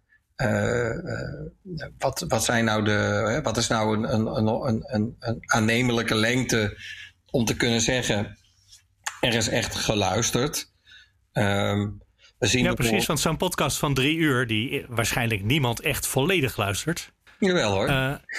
[1.98, 6.78] wat, wat zijn nou de, wat is nou een, een, een, een, een aannemelijke lengte
[7.30, 8.38] om te kunnen zeggen
[9.20, 10.72] er is echt geluisterd.
[11.32, 12.02] Um,
[12.38, 16.56] we zien ja, precies, want zo'n podcast van drie uur, die waarschijnlijk niemand echt volledig
[16.56, 17.12] luistert.
[17.38, 17.88] Jawel hoor.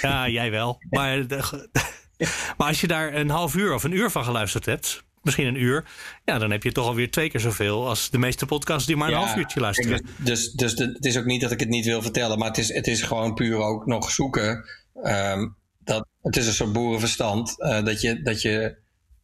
[0.01, 0.81] ja, jij wel.
[0.89, 1.27] Maar
[2.57, 5.61] maar als je daar een half uur of een uur van geluisterd hebt, misschien een
[5.61, 5.85] uur,
[6.25, 9.09] ja, dan heb je toch alweer twee keer zoveel als de meeste podcasts die maar
[9.09, 10.05] een half uurtje luisteren.
[10.17, 12.57] Dus, dus de, het is ook niet dat ik het niet wil vertellen, maar het
[12.57, 14.65] is, het is gewoon puur ook nog zoeken.
[15.03, 18.77] Um, dat, het is een soort boerenverstand uh, dat je, dat je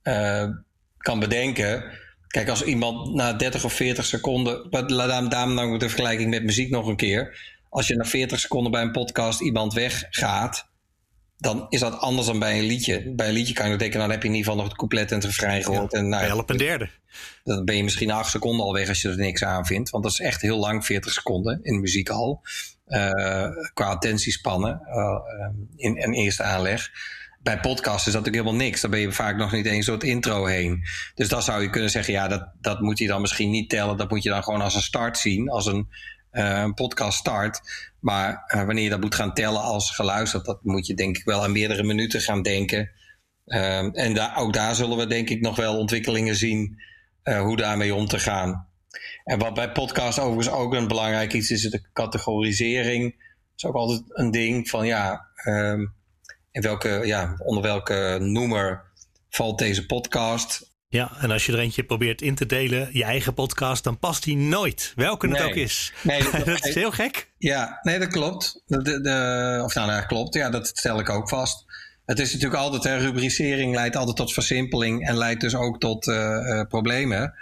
[0.03, 0.45] uh,
[0.97, 1.84] kan bedenken.
[2.27, 4.67] Kijk, als iemand na 30 of 40 seconden.
[4.88, 7.53] Laat daarom nou de vergelijking met muziek nog een keer.
[7.69, 10.69] Als je na 40 seconden bij een podcast iemand weggaat.
[11.38, 13.13] Dan is dat anders dan bij een liedje.
[13.15, 14.78] Bij een liedje kan je denken, nou, dan heb je in ieder geval nog het
[14.78, 15.91] couplet en het refrein gehoord.
[15.91, 16.89] Ja, en, nou, een derde.
[17.43, 19.89] Dan ben je misschien acht seconden al weg als je er niks aan vindt.
[19.89, 22.41] Want dat is echt heel lang, 40 seconden in muziek al.
[22.88, 25.19] Uh, qua attentiespannen uh,
[25.76, 26.91] in een eerste aanleg
[27.45, 28.82] bij podcasts is dat natuurlijk helemaal niks.
[28.82, 30.84] Dan ben je vaak nog niet eens door het intro heen.
[31.15, 33.98] Dus dan zou je kunnen zeggen, ja, dat, dat moet je dan misschien niet tellen.
[33.98, 35.88] Dat moet je dan gewoon als een start zien, als een,
[36.38, 37.62] een podcast start.
[38.00, 41.26] Maar uh, wanneer je dat moet gaan tellen als geluisterd, dat moet je denk ik
[41.26, 42.91] wel aan meerdere minuten gaan denken.
[43.45, 46.82] Uh, en daar, ook daar zullen we denk ik nog wel ontwikkelingen zien
[47.24, 48.67] hoe daarmee om te gaan.
[49.24, 53.12] En wat bij podcast overigens ook een belangrijk iets is, is de categorisering.
[53.12, 55.28] Dat is ook altijd een ding van ja.
[55.45, 55.93] Um,
[56.52, 58.84] in welke, ja, onder welke noemer
[59.30, 60.74] valt deze podcast.
[60.95, 64.23] Ja, en als je er eentje probeert in te delen, je eigen podcast, dan past
[64.23, 64.93] die nooit.
[64.95, 65.93] Welke het ook is.
[66.01, 67.31] Nee, dat, dat is heel gek.
[67.38, 68.63] Ja, nee, dat klopt.
[68.65, 70.34] De, de, de, of nou, dat klopt.
[70.34, 71.65] Ja, dat stel ik ook vast.
[72.05, 76.08] Het is natuurlijk altijd, hè, rubricering leidt altijd tot versimpeling en leidt dus ook tot
[76.08, 77.34] uh, uh, problemen.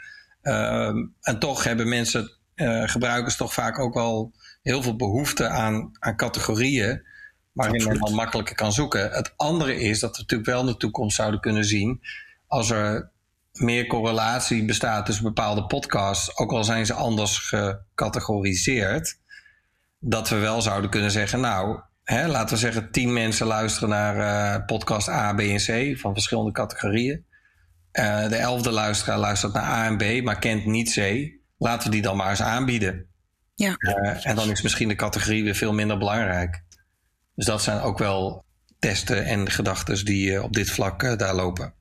[0.42, 0.88] Uh,
[1.22, 6.16] en toch hebben mensen, eh, gebruikers toch vaak ook wel heel veel behoefte aan, aan
[6.16, 7.04] categorieën
[7.52, 9.12] waarin men dan makkelijker kan zoeken.
[9.12, 12.02] Het andere is dat we natuurlijk wel in de toekomst zouden kunnen zien
[12.48, 13.12] als er
[13.54, 19.20] meer correlatie bestaat tussen bepaalde podcasts, ook al zijn ze anders gecategoriseerd,
[20.00, 24.18] dat we wel zouden kunnen zeggen, nou, hè, laten we zeggen, tien mensen luisteren naar
[24.18, 27.26] uh, podcast A, B en C van verschillende categorieën.
[27.94, 31.30] Uh, de elfde luisteraar luistert naar A en B, maar kent niet C.
[31.58, 33.06] Laten we die dan maar eens aanbieden.
[33.56, 33.76] Ja.
[33.78, 36.63] Uh, en dan is misschien de categorie weer veel minder belangrijk.
[37.36, 38.44] Dus dat zijn ook wel
[38.80, 41.74] testen en gedachten die op dit vlak daar lopen.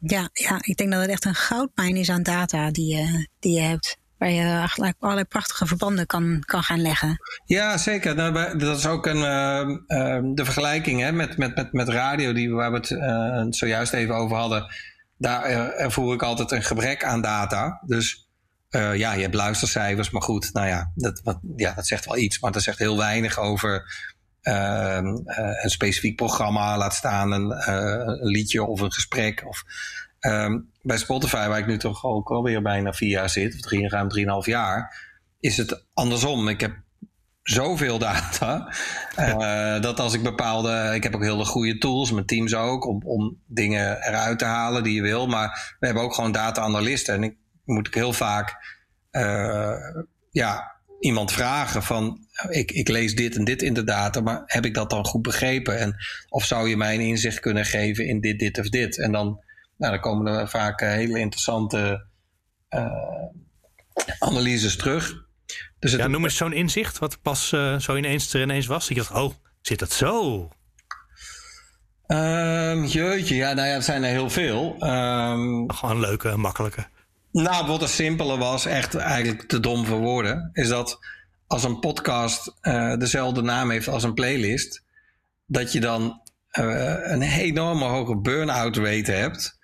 [0.00, 3.52] Ja, ja, ik denk dat het echt een goudmijn is aan data die je, die
[3.52, 3.96] je hebt.
[4.18, 7.16] Waar je allerlei prachtige verbanden kan, kan gaan leggen.
[7.44, 8.14] Ja, zeker.
[8.14, 12.32] Nou, dat is ook een, uh, uh, de vergelijking hè, met, met, met, met radio,
[12.32, 14.74] die, waar we het uh, zojuist even over hadden.
[15.18, 17.82] Daar ervoer ik altijd een gebrek aan data.
[17.86, 18.28] Dus
[18.70, 22.40] ja, je hebt luistercijfers, maar goed, nou ja dat, wat, ja, dat zegt wel iets.
[22.40, 23.84] Maar dat zegt heel weinig over
[24.46, 29.44] een specifiek programma, laat staan een, een liedje of een gesprek.
[29.46, 29.64] Of,
[30.20, 33.88] um, bij Spotify, waar ik nu toch ook alweer bijna vier jaar zit, of drie,
[33.88, 35.04] ruim drieënhalf jaar,
[35.40, 36.48] is het andersom.
[36.48, 36.76] Ik heb
[37.42, 38.72] zoveel data.
[39.18, 40.92] Uh, dat als ik bepaalde.
[40.94, 44.82] Ik heb ook hele goede tools, mijn teams ook, om, om dingen eruit te halen
[44.82, 45.26] die je wil.
[45.26, 47.14] Maar we hebben ook gewoon data-analisten.
[47.14, 48.74] En ik moet ik heel vaak.
[49.10, 49.76] Uh,
[50.30, 50.75] ja,
[51.06, 54.74] iemand vragen van ik, ik lees dit en dit in de data, maar heb ik
[54.74, 55.78] dat dan goed begrepen?
[55.78, 55.96] En
[56.28, 58.98] of zou je mij een inzicht kunnen geven in dit, dit of dit?
[58.98, 59.40] En dan,
[59.76, 62.06] nou, dan komen er vaak eh, hele interessante
[62.70, 62.86] uh,
[64.18, 65.24] analyses terug.
[65.78, 68.90] Dus het ja, noem eens zo'n inzicht, wat pas uh, zo ineens er ineens was.
[68.90, 70.48] Ik dacht, oh, zit dat zo?
[72.06, 74.76] Um, jeetje, ja, nou ja, het zijn er heel veel.
[74.80, 76.86] Um, Gewoon leuke, makkelijke.
[77.42, 80.98] Nou, wat een simpele was, echt eigenlijk te dom voor woorden, is dat
[81.46, 84.84] als een podcast uh, dezelfde naam heeft als een playlist,
[85.46, 86.20] dat je dan
[86.58, 89.58] uh, een enorme hoge burn-out rate hebt.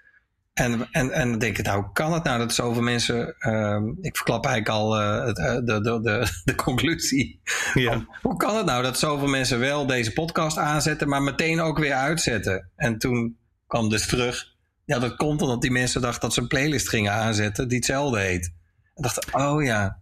[0.53, 3.35] En, en, en dan denk ik, nou, hoe kan het nou dat zoveel mensen.
[3.41, 7.41] Uh, ik verklap eigenlijk al de, de, de, de conclusie.
[7.75, 8.07] Ja.
[8.23, 11.95] hoe kan het nou dat zoveel mensen wel deze podcast aanzetten, maar meteen ook weer
[11.95, 12.71] uitzetten?
[12.77, 14.52] En toen kwam dus terug.
[14.93, 18.21] Ja, dat komt omdat die mensen dachten dat ze een playlist gingen aanzetten die hetzelfde
[18.21, 18.53] heet.
[18.95, 19.99] En dachten, oh ja,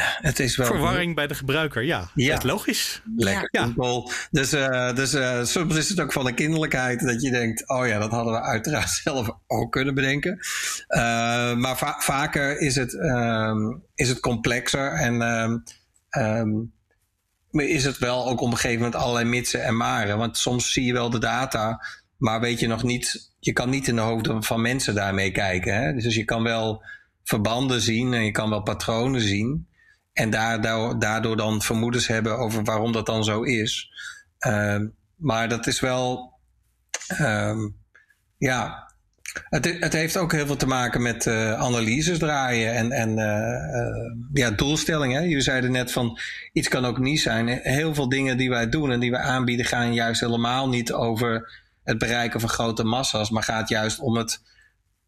[0.00, 0.66] het is wel.
[0.66, 2.10] Verwarring bij de gebruiker, ja.
[2.14, 2.40] ja.
[2.42, 3.02] logisch.
[3.16, 3.64] Lekker ja.
[3.64, 4.10] simpel.
[4.30, 7.86] Dus, uh, dus uh, soms is het ook van de kinderlijkheid dat je denkt: oh
[7.86, 10.38] ja, dat hadden we uiteraard zelf ook kunnen bedenken.
[10.88, 15.62] Uh, maar va vaker is het, um, is het complexer en um,
[16.18, 16.72] um,
[17.50, 20.18] is het wel ook op een gegeven moment allerlei mitsen en maren.
[20.18, 21.84] Want soms zie je wel de data,
[22.18, 25.74] maar weet je nog niet, je kan niet in de hoofden van mensen daarmee kijken.
[25.74, 25.92] Hè?
[25.92, 26.82] Dus je kan wel
[27.24, 29.68] verbanden zien en je kan wel patronen zien.
[30.12, 33.90] En daardoor, daardoor dan vermoedens hebben over waarom dat dan zo is.
[34.46, 34.80] Uh,
[35.16, 36.32] maar dat is wel.
[37.20, 37.76] Um,
[38.38, 38.86] ja.
[39.48, 44.32] Het, het, heeft ook heel veel te maken met uh, analyses draaien en, en uh,
[44.32, 45.22] ja, doelstellingen.
[45.28, 46.18] Jullie zeiden net van
[46.52, 47.48] iets kan ook niet zijn.
[47.48, 51.50] Heel veel dingen die wij doen en die we aanbieden gaan juist helemaal niet over
[51.88, 54.42] het bereiken van grote massa's, maar gaat juist om het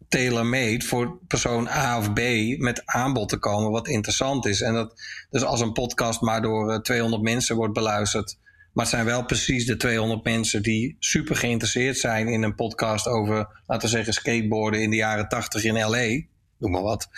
[0.08, 2.20] tailor-made voor persoon A of B
[2.58, 4.60] met aanbod te komen wat interessant is.
[4.60, 8.38] En dat, dus als een podcast maar door 200 eh, mensen wordt beluisterd,
[8.72, 13.06] maar het zijn wel precies de 200 mensen die super geïnteresseerd zijn in een podcast
[13.06, 16.22] over, laten we zeggen, skateboarden in de jaren 80 in LA.
[16.58, 17.08] noem maar wat.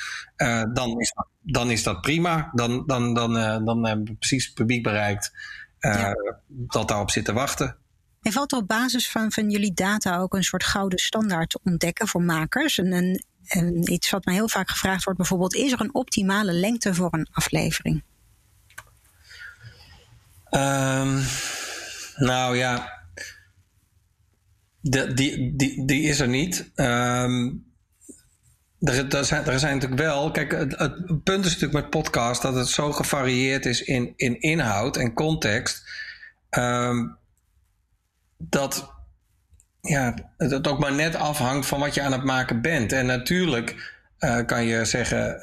[0.72, 2.50] dan, is dat, dan is dat prima.
[2.52, 3.32] Dan, dan, dan,
[3.64, 5.32] dan hebben we precies het publiek bereikt
[6.46, 7.80] dat daarop zit te wachten.
[8.22, 12.08] En valt op basis van, van jullie data ook een soort gouden standaard te ontdekken
[12.08, 12.78] voor makers?
[12.78, 13.24] En,
[13.84, 17.28] iets wat mij heel vaak gevraagd wordt, bijvoorbeeld: is er een optimale lengte voor een
[17.32, 18.02] aflevering?
[20.50, 21.22] Um,
[22.16, 23.02] nou ja,
[24.80, 26.70] de, die, die, die is er niet.
[26.74, 27.64] Um,
[28.78, 30.30] er, zijn, er zijn natuurlijk wel.
[30.30, 34.96] Kijk, het, punt is natuurlijk met podcast dat het zo gevarieerd is in, in inhoud
[34.96, 35.82] en context.
[36.50, 37.20] Um,
[38.48, 38.92] dat
[39.80, 42.92] ja, het ook maar net afhangt van wat je aan het maken bent.
[42.92, 45.38] En natuurlijk uh, kan je zeggen,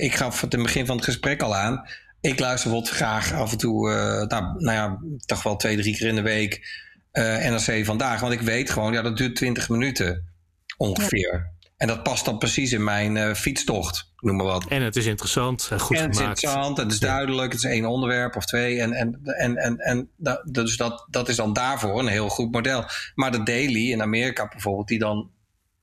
[0.00, 1.86] ik gaf het in het begin van het gesprek al aan.
[2.20, 5.96] Ik luister bijvoorbeeld graag af en toe, uh, nou, nou, ja, toch wel twee, drie
[5.96, 8.20] keer in de week uh, NRC vandaag.
[8.20, 10.32] Want ik weet gewoon, ja, dat duurt 20 minuten
[10.76, 11.53] ongeveer.
[11.84, 14.66] En dat past dan precies in mijn uh, fietstocht, noem maar wat.
[14.68, 16.18] En het is interessant, eh, goed en gemaakt.
[16.18, 18.80] Het is interessant, het is duidelijk, het is één onderwerp of twee.
[18.80, 20.10] En, en, en, en, en
[20.44, 22.84] dus dat, dat is dan daarvoor een heel goed model.
[23.14, 25.30] Maar de daily in Amerika bijvoorbeeld, die dan,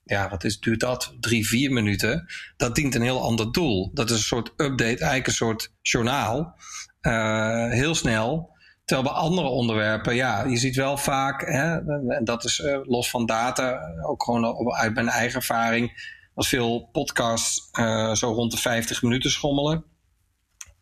[0.04, 1.16] ja, wat is, duurt dat?
[1.20, 2.26] Drie, vier minuten.
[2.56, 3.90] Dat dient een heel ander doel.
[3.94, 6.56] Dat is een soort update, eigenlijk een soort journaal.
[7.02, 8.51] Uh, heel snel.
[8.92, 11.76] Terwijl bij andere onderwerpen, ja, je ziet wel vaak, hè,
[12.08, 16.88] en dat is uh, los van data, ook gewoon uit mijn eigen ervaring, als veel
[16.92, 19.84] podcasts uh, zo rond de 50 minuten schommelen.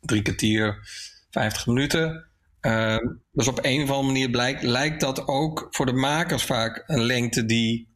[0.00, 0.88] Drie kwartier,
[1.30, 2.26] 50 minuten.
[2.60, 2.96] Uh,
[3.32, 7.02] dus op een of andere manier blijkt, lijkt dat ook voor de makers vaak een
[7.02, 7.94] lengte die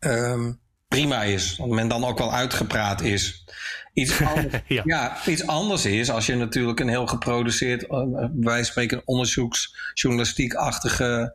[0.00, 1.56] um, prima is.
[1.56, 3.44] Dat men dan ook wel uitgepraat is.
[3.92, 4.82] Iets anders, ja.
[4.84, 5.16] ja.
[5.26, 8.02] iets anders is als je natuurlijk een heel geproduceerd, uh,
[8.34, 11.34] wij spreken onderzoeksjournalistiek-achtige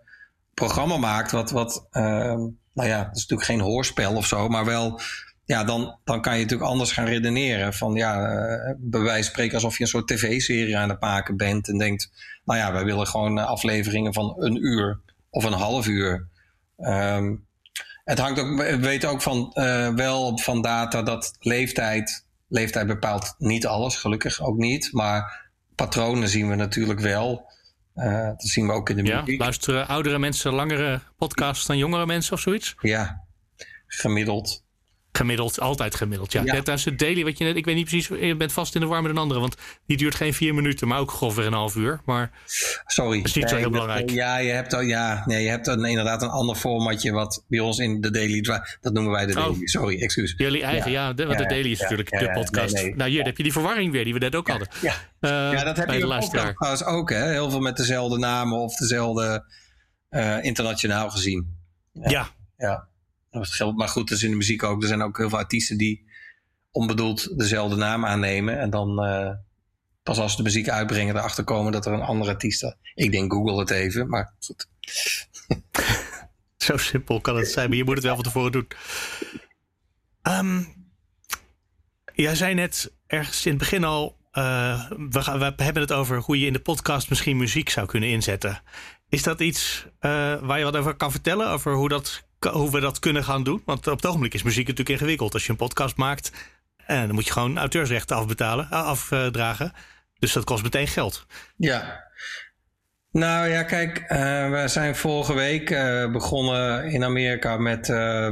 [0.53, 1.31] programma maakt.
[1.31, 2.03] Wat, wat uh,
[2.73, 4.99] nou ja, het is natuurlijk geen hoorspel of zo, maar wel.
[5.45, 7.73] Ja, dan, dan kan je natuurlijk anders gaan redeneren.
[7.73, 11.37] Van ja, uh, bij wijze van spreken alsof je een soort tv-serie aan het maken
[11.37, 11.67] bent.
[11.67, 12.11] En denkt,
[12.45, 16.27] nou ja, wij willen gewoon afleveringen van een uur of een half uur.
[16.77, 17.45] Um,
[18.03, 23.35] het hangt ook, we weten ook van, uh, wel van data dat leeftijd Leeftijd bepaalt
[23.37, 24.89] niet alles, gelukkig ook niet.
[24.91, 27.51] Maar patronen zien we natuurlijk wel.
[27.95, 29.39] Uh, dat zien we ook in de ja, muziek.
[29.39, 32.75] Luisteren oudere mensen langere podcasts dan jongere mensen of zoiets?
[32.81, 33.23] Ja,
[33.87, 34.62] gemiddeld.
[35.15, 36.32] Gemiddeld, altijd gemiddeld.
[36.32, 36.52] Ja, ja.
[36.52, 38.88] tijdens het daily, wat je net, ik weet niet precies, je bent vast in de
[38.88, 42.02] warme dan andere, want die duurt geen vier minuten, maar ook grofweg een half uur.
[42.06, 42.32] Maar
[42.86, 44.10] Sorry, dat is niet nee, zo heel belangrijk.
[44.10, 47.60] Ja, je hebt, al, ja, nee, je hebt een, inderdaad een ander formatje wat bij
[47.60, 48.41] ons in de daily,
[48.82, 49.49] dat noemen wij de daily.
[49.49, 50.34] Oh, Sorry, excuus.
[50.38, 52.73] Jullie eigen, ja, ja de, want de daily is natuurlijk de podcast.
[52.73, 54.67] Nee, nee, nou, hier heb je die verwarring weer die we net ook hadden.
[54.82, 57.30] Ja, uh, ja dat heb je ook ook, hè?
[57.32, 59.45] Heel veel met dezelfde namen of dezelfde
[60.10, 61.58] uh, internationaal gezien.
[61.91, 62.28] Ja.
[62.58, 62.88] ja.
[63.75, 64.81] Maar goed, dat is in de muziek ook.
[64.81, 66.05] Er zijn ook heel veel artiesten die
[66.71, 68.59] onbedoeld dezelfde naam aannemen.
[68.59, 69.29] En dan uh,
[70.03, 73.33] pas als ze de muziek uitbrengen erachter komen dat er een andere artiest Ik denk
[73.33, 74.67] Google het even, maar goed.
[76.57, 78.67] Zo simpel kan het zijn, maar je moet het wel van tevoren doen.
[80.21, 80.73] Um,
[82.13, 84.21] jij zei net ergens in het begin al...
[84.33, 87.87] Uh, we, gaan, we hebben het over hoe je in de podcast misschien muziek zou
[87.87, 88.61] kunnen inzetten.
[89.09, 91.49] Is dat iets uh, waar je wat over kan vertellen?
[91.49, 93.62] Over hoe dat hoe we dat kunnen gaan doen.
[93.65, 95.34] Want op het ogenblik is muziek natuurlijk ingewikkeld.
[95.34, 96.32] Als je een podcast maakt,
[96.86, 99.73] en eh, dan moet je gewoon auteursrechten afbetalen, eh, afdragen.
[100.19, 101.25] Dus dat kost meteen geld.
[101.58, 102.03] Ja.
[103.12, 104.08] Nou ja, kijk, uh,
[104.51, 108.29] we zijn vorige week uh, begonnen in Amerika met uh,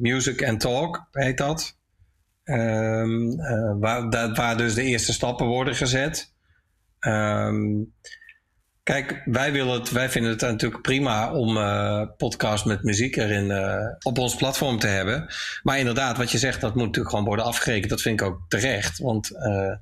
[0.00, 1.78] Music and Talk, heet dat.
[2.44, 3.36] Um,
[3.80, 6.34] waar, waar dus de eerste stappen worden gezet.
[7.00, 7.94] Um,
[8.84, 13.50] Kijk, wij, willen het, wij vinden het natuurlijk prima om uh, podcast met muziek erin
[13.50, 15.34] uh, op ons platform te hebben.
[15.62, 17.90] Maar inderdaad, wat je zegt, dat moet natuurlijk gewoon worden afgerekend.
[17.90, 18.98] Dat vind ik ook terecht.
[18.98, 19.74] Want uh,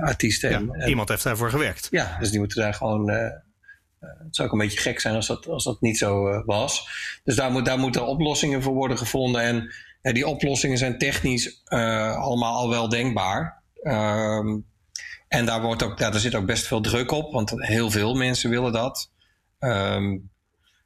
[0.00, 0.50] artiesten.
[0.50, 1.88] Ja, en, iemand heeft daarvoor gewerkt.
[1.90, 3.08] Ja, dus die moeten daar gewoon.
[3.08, 6.88] het zou ook een beetje gek zijn als dat, als dat niet zo was.
[7.24, 9.42] Dus daar, moet, daar moeten oplossingen voor worden gevonden.
[10.02, 13.62] En die oplossingen zijn technisch allemaal al wel denkbaar.
[13.82, 14.58] Ehm,
[15.32, 18.50] en daar, wordt ook, daar zit ook best veel druk op, want heel veel mensen
[18.50, 19.10] willen dat.
[19.58, 20.30] Um,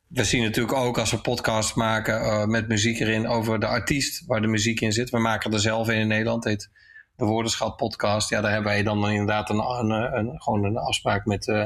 [0.06, 4.26] we zien natuurlijk ook als we podcasts maken uh, met muziek erin over de artiest
[4.26, 5.10] waar de muziek in zit.
[5.10, 6.70] We maken er zelf in in Nederland, heet
[7.16, 8.30] de Woordenschap podcast.
[8.30, 11.64] Ja, daar hebben wij dan inderdaad een, een, een gewoon een afspraak met uh,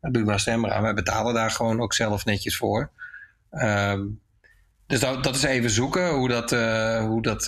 [0.00, 0.82] Buma Stemra.
[0.82, 2.90] Wij betalen daar gewoon ook zelf netjes voor.
[3.50, 4.20] Um,
[4.86, 7.46] dus dat, dat, is even zoeken hoe dat, uh, hoe dat,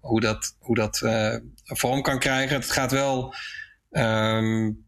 [0.00, 1.02] hoe dat, hoe dat
[1.64, 2.56] vorm kan krijgen.
[2.56, 3.34] Het gaat wel
[3.96, 4.84] Um,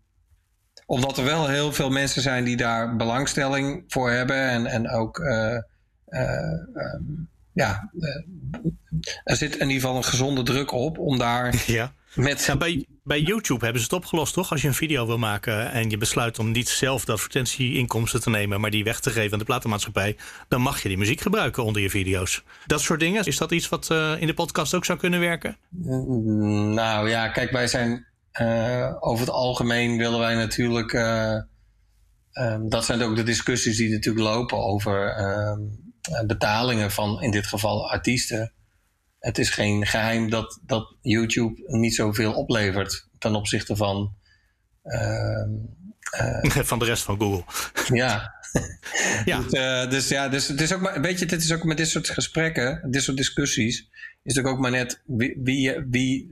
[0.86, 5.18] omdat er wel heel veel mensen zijn die daar belangstelling voor hebben en, en ook
[5.18, 5.58] uh,
[6.08, 7.90] uh, um, ja,
[9.24, 11.92] er zit in ieder geval een gezonde druk op om daar ja.
[12.14, 12.44] met.
[12.44, 14.50] Ja, bij, bij YouTube hebben ze het opgelost, toch?
[14.50, 18.30] Als je een video wil maken en je besluit om niet zelf de advertentieinkomsten te
[18.30, 20.16] nemen, maar die weg te geven aan de platenmaatschappij,
[20.48, 22.42] dan mag je die muziek gebruiken onder je video's.
[22.66, 23.24] Dat soort dingen.
[23.24, 25.56] Is dat iets wat uh, in de podcast ook zou kunnen werken?
[26.74, 28.06] Nou ja, kijk, wij zijn
[29.00, 30.92] over het algemeen willen wij natuurlijk.
[30.92, 31.40] Uh,
[32.32, 35.14] um, dat zijn ook de discussies die natuurlijk lopen over
[36.26, 38.52] betalingen van in dit geval artiesten
[39.26, 44.14] het is geen geheim dat, dat YouTube niet zoveel oplevert ten opzichte van.
[44.84, 45.46] Uh,
[46.20, 47.44] uh, van de rest van Google.
[47.96, 48.34] Ja.
[49.24, 49.40] ja.
[49.48, 51.76] Dus, uh, dus, ja, dus het is ook maar, weet je, dit is ook met
[51.76, 53.88] dit soort gesprekken, dit soort discussies,
[54.26, 56.30] is het ook maar net wie, wie, wie,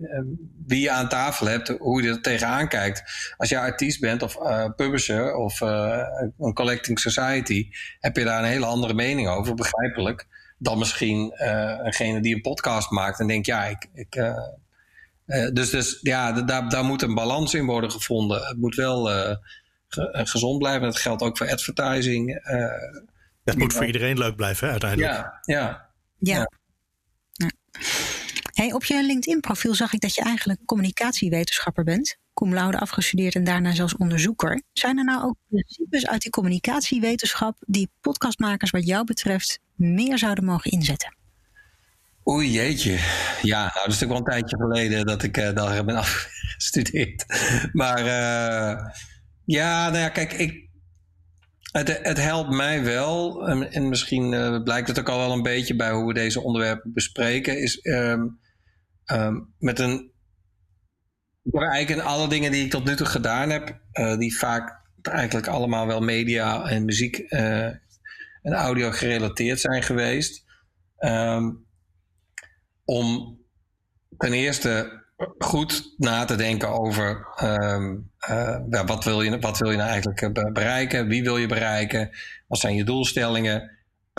[0.66, 3.03] wie je aan tafel hebt, hoe je er tegenaan kijkt.
[3.36, 4.38] Als je artiest bent of
[4.76, 7.68] publisher of een collecting society,
[8.01, 10.26] heb je daar een hele andere mening over, begrijpelijk
[10.59, 13.86] dan misschien uh, eengene die een podcast maakt en denkt, ja, ik.
[13.95, 14.38] ik uh,
[15.26, 18.47] uh, dus, dus ja, daar, daar moet een balans in worden gevonden.
[18.47, 19.05] Het moet wel
[19.88, 20.82] ge gezond blijven.
[20.82, 22.40] Dat geldt ook voor advertising.
[23.45, 25.12] het moet voor iedereen leuk blijven, hè, uiteindelijk.
[25.12, 25.88] Ja, ja.
[26.18, 26.34] ja.
[26.34, 26.51] ja.
[28.65, 32.17] Hey, op je LinkedIn-profiel zag ik dat je eigenlijk communicatiewetenschapper bent.
[32.35, 34.62] Cum laude afgestudeerd en daarna zelfs onderzoeker.
[34.73, 40.45] Zijn er nou ook principes uit die communicatiewetenschap die podcastmakers wat jou betreft meer zouden
[40.45, 41.17] mogen inzetten?
[42.29, 42.99] Oei, jeetje.
[43.43, 47.25] Ja, nou, dat is natuurlijk wel een tijdje geleden dat ik uh, daar ben afgestudeerd.
[47.73, 48.91] Maar uh,
[49.45, 50.69] ja, nou ja, kijk, ik,
[51.73, 53.49] het, het helpt mij wel.
[53.49, 56.41] En, en misschien uh, blijkt het ook al wel een beetje bij hoe we deze
[56.41, 57.59] onderwerpen bespreken.
[57.59, 58.43] Is um,
[59.13, 60.13] um, met een.
[61.53, 63.81] Eigenlijk in alle dingen die ik tot nu toe gedaan heb,
[64.19, 70.45] die vaak eigenlijk allemaal wel media en muziek en audio gerelateerd zijn geweest.
[70.99, 71.67] Um,
[72.85, 73.39] om
[74.17, 75.03] ten eerste
[75.39, 80.21] goed na te denken over uh, ja, wat, wil je, wat wil je nou eigenlijk
[80.21, 82.11] eh, bereiken, wie wil je bereiken,
[82.49, 83.71] wat zijn je doelstellingen.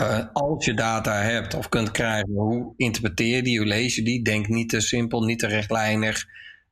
[0.02, 4.04] Uh, als je data hebt of kunt krijgen, hoe interpreteer je die, hoe lees je
[4.04, 4.24] die?
[4.24, 6.26] Denk niet te simpel, niet te rechtlijnig.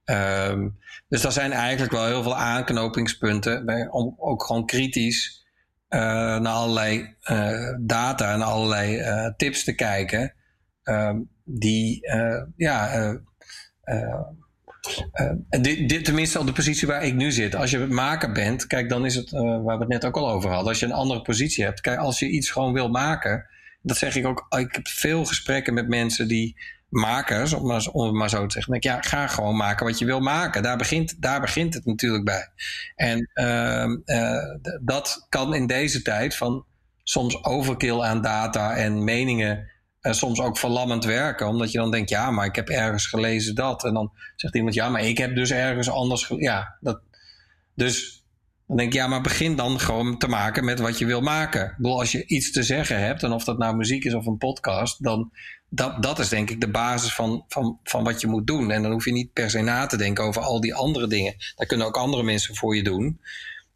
[0.05, 5.45] Um, dus dat zijn eigenlijk wel heel veel aanknopingspunten, bij, om ook gewoon kritisch
[5.89, 5.99] uh,
[6.39, 9.01] naar allerlei uh, data en allerlei
[9.38, 10.34] tips te kijken.
[10.84, 12.07] Ehm, die,
[12.55, 12.91] ja,
[15.61, 17.55] dit, dit, tenminste op de positie waar ik nu zit.
[17.55, 20.49] Als je maker bent, kijk, dan is het waar we het net ook al over
[20.49, 20.67] hadden.
[20.67, 23.45] Als je een andere positie hebt, kijk, als je iets gewoon wil maken.
[23.81, 24.45] Dat zeg ik ook.
[24.57, 26.55] Ik heb veel gesprekken met mensen die
[26.93, 28.71] makers, om, maar, het maar zo te zeggen.
[28.71, 30.63] denk ja, ga gewoon maken wat je wil maken.
[30.63, 32.49] Daar begint, daar begint het natuurlijk bij.
[32.95, 36.65] En uh, uh, dat kan in deze tijd van
[37.03, 39.71] soms overkill aan data en meningen.
[40.03, 43.55] Uh, soms ook verlammend werken, omdat je dan denkt, ja, maar ik heb ergens gelezen
[43.55, 43.83] dat.
[43.83, 46.31] En dan zegt iemand, ja, maar ik heb dus ergens anders.
[46.37, 47.01] Ja, dat,
[47.75, 48.23] dus
[48.67, 51.65] dan denk ik, ja, maar begin dan gewoon te maken met wat je wil maken.
[51.65, 54.25] Ik bedoel, als je iets te zeggen hebt, en of dat nou muziek is of
[54.25, 55.31] een podcast, dan
[55.69, 58.71] dat, dat is denk ik de basis van, van, van wat je moet doen.
[58.71, 61.35] En dan hoef je niet per se na te denken over al die andere dingen.
[61.55, 63.03] Dat kunnen ook andere mensen voor je doen.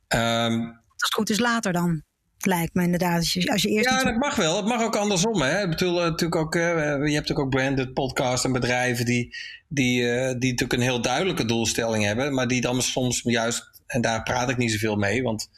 [0.07, 2.03] Um, Als het goed is later dan.
[2.40, 3.18] Lijkt me inderdaad.
[3.18, 4.56] Als je, als je eerst ja, dat mag wel.
[4.56, 5.42] Het mag ook andersom.
[5.42, 5.64] Hè?
[5.64, 9.36] Ik bedoel, eh, natuurlijk ook, uh, je hebt natuurlijk ook branded podcasts en bedrijven die,
[9.68, 12.34] die, uh, die natuurlijk een heel duidelijke doelstelling hebben.
[12.34, 15.24] Maar die dan soms juist, en daar praat ik niet zoveel mee.
[15.24, 15.50] Want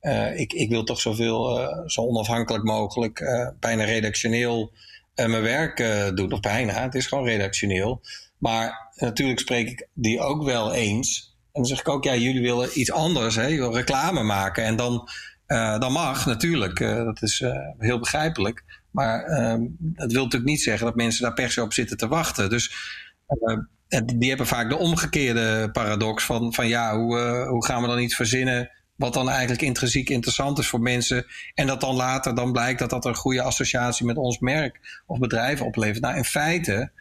[0.00, 3.22] uh, ik, ik wil toch zoveel, zo onafhankelijk mogelijk,
[3.60, 4.72] bijna redactioneel
[5.14, 5.76] mijn werk
[6.14, 6.32] doet.
[6.32, 8.00] Of bijna, het is gewoon redactioneel.
[8.38, 11.36] Maar natuurlijk spreek ik die ook wel eens.
[11.52, 13.34] En dan zeg ik ook, ja, jullie willen iets anders.
[13.36, 13.46] Hè?
[13.46, 14.64] Je wil reclame maken.
[14.64, 15.08] En dan,
[15.48, 16.80] uh, dan mag natuurlijk.
[16.80, 17.44] Uh, dat is
[17.78, 18.64] heel begrijpelijk.
[18.90, 22.08] Maar ehm, dat wil natuurlijk niet zeggen dat mensen daar per se op zitten te
[22.08, 22.50] wachten.
[22.50, 22.74] Dus
[24.16, 28.16] die hebben vaak de omgekeerde paradox van, van ja, hoe, hoe gaan we dan iets
[28.16, 31.26] verzinnen wat dan eigenlijk intrinsiek interessant is voor mensen.
[31.54, 35.18] En dat dan later dan blijkt dat dat een goede associatie met ons merk of
[35.18, 36.00] bedrijf oplevert.
[36.00, 36.92] Nou, in feite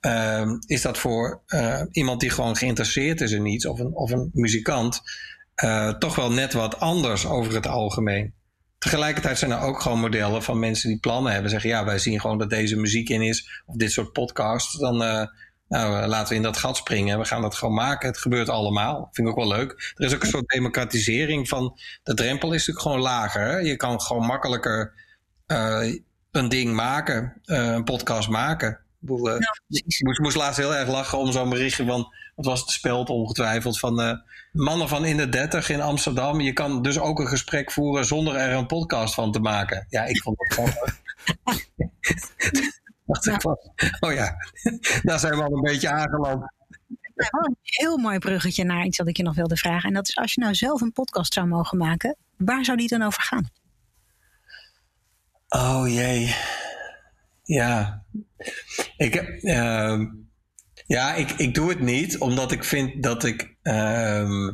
[0.00, 1.42] uh, is dat voor
[1.90, 5.02] iemand die gewoon geïnteresseerd is in iets, of een, of een muzikant,
[5.64, 8.34] uh, toch wel net wat anders over het algemeen.
[8.78, 11.50] Tegelijkertijd zijn er ook gewoon modellen van mensen die plannen hebben.
[11.50, 14.78] Zeggen ja, wij zien gewoon dat deze muziek in is, of dit soort podcasts.
[14.78, 15.28] Dan
[15.68, 17.18] nou, eh, laten we in dat gat springen.
[17.18, 18.08] We gaan dat gewoon maken.
[18.08, 19.08] Het gebeurt allemaal.
[19.12, 19.92] Vind ik ook wel leuk.
[19.96, 21.78] Er is ook een soort democratisering van.
[22.02, 23.42] De drempel is natuurlijk gewoon lager.
[23.42, 23.58] Hè?
[23.58, 24.92] Je kan gewoon makkelijker
[25.46, 25.94] uh,
[26.30, 28.70] een ding maken, een podcast maken.
[28.70, 29.38] Ik bedoel,
[29.98, 32.14] moest, moest laatst heel erg lachen om zo'n berichtje van.
[32.36, 33.78] Wat was het speld ongetwijfeld?
[33.78, 34.22] Van
[34.52, 36.40] mannen van in de dertig in Amsterdam.
[36.40, 39.86] Je kan dus ook een gesprek voeren zonder er een podcast van te maken.
[39.88, 41.00] Ja, ik vond dat grappig.
[43.06, 43.58] dacht ik van,
[44.00, 44.36] oh ja,
[45.02, 46.52] daar zijn we al een beetje aangeland.
[47.14, 49.88] een heel mooi bruggetje naar iets wat ik je nog wilde vragen.
[49.88, 52.88] En dat is als je nou zelf een podcast zou mogen maken, waar zou die
[52.88, 53.50] dan over gaan?
[55.48, 56.34] Oh jee.
[57.42, 58.04] Ja.
[58.96, 60.00] Ik, uh,
[60.86, 63.56] ja, ik, ik doe het niet omdat ik vind dat ik.
[63.62, 64.50] Uh,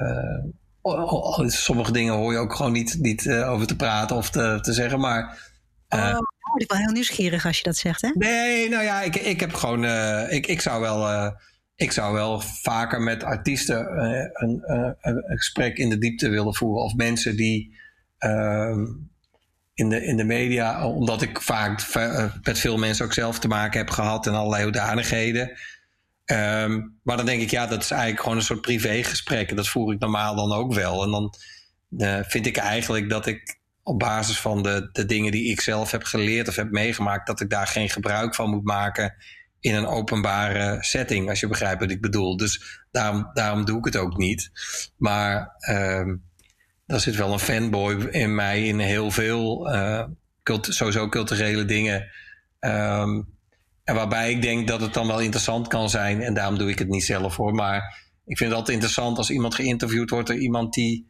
[0.00, 4.58] uh, sommige dingen hoor je ook gewoon niet, niet uh, over te praten of te,
[4.60, 5.00] te zeggen.
[5.00, 5.46] Maar.
[5.94, 8.10] Uh, oh, ik ben wel heel nieuwsgierig als je dat zegt, hè?
[8.14, 9.84] Nee, nou ja, ik, ik heb gewoon.
[10.30, 11.32] ik, ik zou wel.
[11.76, 14.62] ik zou wel vaker met artiesten een,
[15.00, 16.84] een, gesprek in de diepte willen voeren.
[16.84, 17.76] Of mensen die
[18.18, 18.84] ehm,
[19.78, 23.48] in de, in de media, omdat ik vaak eh, met veel mensen ook zelf te
[23.48, 25.58] maken heb gehad en allerlei hoedanigheden.
[26.24, 29.56] Um, maar dan denk ik, ja, dat is eigenlijk gewoon een soort privégesprek.
[29.56, 31.02] Dat voer ik normaal dan ook wel.
[31.02, 31.34] En dan
[31.90, 35.90] uh, vind ik eigenlijk dat ik op basis van de, de dingen die ik zelf
[35.90, 39.14] heb geleerd of heb meegemaakt, dat ik daar geen gebruik van moet maken
[39.60, 42.36] in een openbare setting, als je begrijpt wat ik bedoel.
[42.36, 44.50] Dus daarom, daarom doe ik het ook niet.
[44.96, 46.27] Maar um,
[46.88, 50.04] er zit wel een fanboy in mij in heel veel uh,
[50.60, 52.10] sowieso culturele dingen.
[52.60, 53.28] Um,
[53.84, 56.22] en waarbij ik denk dat het dan wel interessant kan zijn.
[56.22, 57.54] En daarom doe ik het niet zelf hoor.
[57.54, 57.76] Maar
[58.24, 61.06] ik vind het altijd interessant als iemand geïnterviewd wordt door iemand die.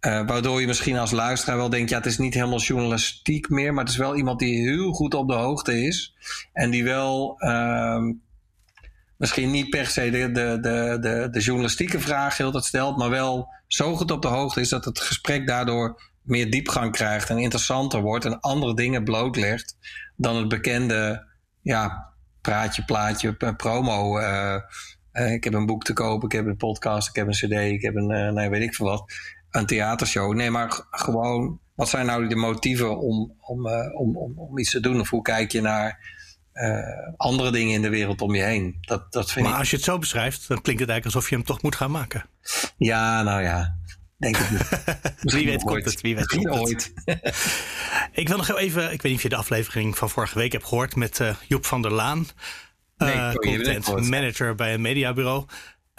[0.00, 3.74] Uh, waardoor je misschien als luisteraar wel denkt: ja, het is niet helemaal journalistiek meer.
[3.74, 6.14] Maar het is wel iemand die heel goed op de hoogte is.
[6.52, 7.34] En die wel.
[7.38, 8.02] Uh,
[9.18, 10.58] misschien niet per se de, de,
[11.00, 14.68] de, de, journalistieke vraag heel dat stelt, maar wel zo goed op de hoogte is
[14.68, 19.76] dat het gesprek daardoor meer diepgang krijgt en interessanter wordt en andere dingen blootlegt
[20.16, 21.26] dan het bekende
[21.62, 24.18] ja, praatje, plaatje, promo.
[24.18, 24.54] Uh,
[25.12, 27.52] uh, ik heb een boek te kopen, ik heb een podcast, ik heb een cd,
[27.52, 29.12] ik heb een, nee, weet ik veel wat,
[29.50, 30.34] een theatershow.
[30.34, 34.80] Nee, maar gewoon, wat zijn nou de motieven om, om, om, om, om iets te
[34.80, 35.00] doen?
[35.00, 36.16] Of hoe kijk je naar
[36.62, 38.78] uh, andere dingen in de wereld om je heen.
[38.80, 39.60] Dat, dat vind maar ik...
[39.60, 41.90] als je het zo beschrijft, dan klinkt het eigenlijk alsof je hem toch moet gaan
[41.90, 42.24] maken.
[42.76, 43.76] Ja, nou ja.
[44.18, 44.82] Denk het niet.
[45.34, 46.00] wie weet komt het.
[46.00, 46.92] Wie weet komt ooit.
[48.12, 50.64] ik wil nog even, ik weet niet of je de aflevering van vorige week hebt
[50.64, 52.26] gehoord met uh, Joep van der Laan.
[52.96, 55.46] Nee, uh, content manager bij een mediabureau.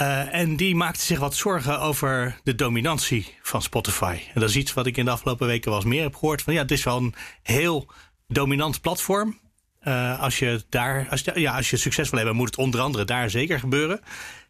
[0.01, 4.19] Uh, en die maakte zich wat zorgen over de dominantie van Spotify.
[4.33, 6.41] En dat is iets wat ik in de afgelopen weken wel eens meer heb gehoord.
[6.41, 7.91] Van ja, het is wel een heel
[8.27, 9.39] dominant platform.
[9.83, 13.05] Uh, als, je daar, als, ja, als je succes wil hebben, moet het onder andere
[13.05, 13.99] daar zeker gebeuren.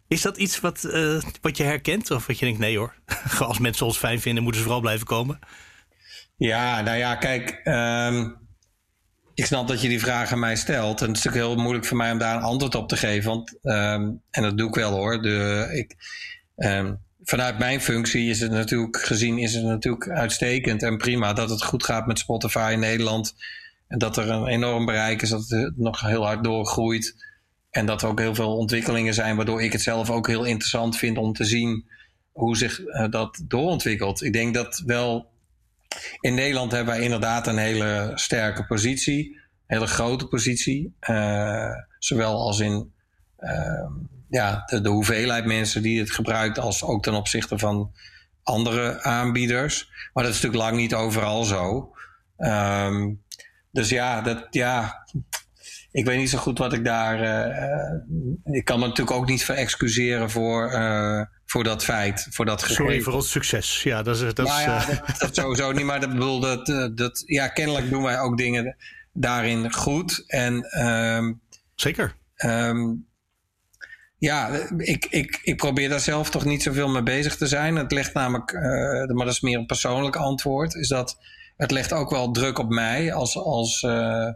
[0.07, 2.11] Is dat iets wat, uh, wat je herkent?
[2.11, 2.93] Of wat je denkt, nee hoor,
[3.39, 5.39] als mensen ons fijn vinden, moeten ze vooral blijven komen?
[6.37, 8.37] Ja, nou ja, kijk, um,
[9.33, 11.01] ik snap dat je die vraag aan mij stelt.
[11.01, 13.29] En het is natuurlijk heel moeilijk voor mij om daar een antwoord op te geven.
[13.29, 15.21] Want, um, en dat doe ik wel hoor.
[15.21, 15.95] De, ik,
[16.55, 21.49] um, vanuit mijn functie is het natuurlijk gezien, is het natuurlijk uitstekend en prima dat
[21.49, 23.35] het goed gaat met Spotify in Nederland.
[23.89, 27.25] En dat er een enorm bereik is, dat het nog heel hard doorgroeit.
[27.69, 30.97] En dat er ook heel veel ontwikkelingen zijn, waardoor ik het zelf ook heel interessant
[30.97, 31.89] vind om te zien
[32.31, 34.23] hoe zich uh, dat doorontwikkelt.
[34.23, 35.31] Ik denk dat wel
[36.19, 40.95] in Nederland hebben wij inderdaad een hele sterke positie, een hele grote positie.
[41.09, 42.91] Uh, zowel als in
[43.39, 43.89] uh,
[44.29, 47.91] ja, de, hoeveelheid mensen die het gebruikt, als ook ten opzichte van
[48.43, 49.89] andere aanbieders.
[50.13, 51.93] Maar dat is natuurlijk lang niet overal zo.
[52.37, 53.21] Um,
[53.71, 55.05] dus ja, dat, ja,
[55.91, 57.23] ik weet niet zo goed wat ik daar.
[57.23, 62.61] Uh, ik kan me natuurlijk ook niet verexcuseren voor, uh, voor dat feit, voor dat
[62.61, 62.85] gegeven.
[62.85, 63.83] Sorry voor ons succes.
[63.83, 64.33] Ja, dat is.
[64.33, 66.65] Dat, nou ja, dat, dat, sowieso niet, maar dat bedoel dat,
[66.95, 67.23] dat.
[67.25, 68.75] Ja, kennelijk doen wij ook dingen
[69.13, 70.23] daarin goed.
[70.27, 71.41] En, um,
[71.75, 72.15] Zeker.
[72.45, 73.07] Um,
[74.17, 77.75] ja, ik, ik, ik probeer daar zelf toch niet zoveel mee bezig te zijn.
[77.75, 78.53] Het ligt namelijk,
[79.13, 81.17] maar dat is meer een persoonlijk antwoord, is dat
[81.59, 84.27] het legt ook wel druk op mij als, als uh,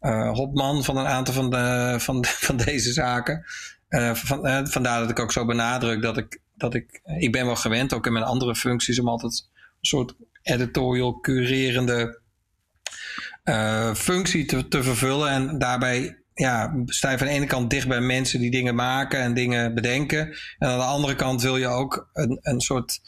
[0.00, 3.44] uh, hopman van een aantal van, de, van, van deze zaken.
[3.88, 7.56] Uh, van, vandaar dat ik ook zo benadruk dat ik, dat ik, ik ben wel
[7.56, 12.20] gewend, ook in mijn andere functies, om altijd een soort editorial curerende
[13.94, 15.30] functie te, te vervullen.
[15.30, 19.20] En daarbij ja, sta je van de ene kant dicht bij mensen die dingen maken
[19.20, 20.36] en dingen bedenken.
[20.58, 23.00] En aan de andere kant wil je ook een, een soort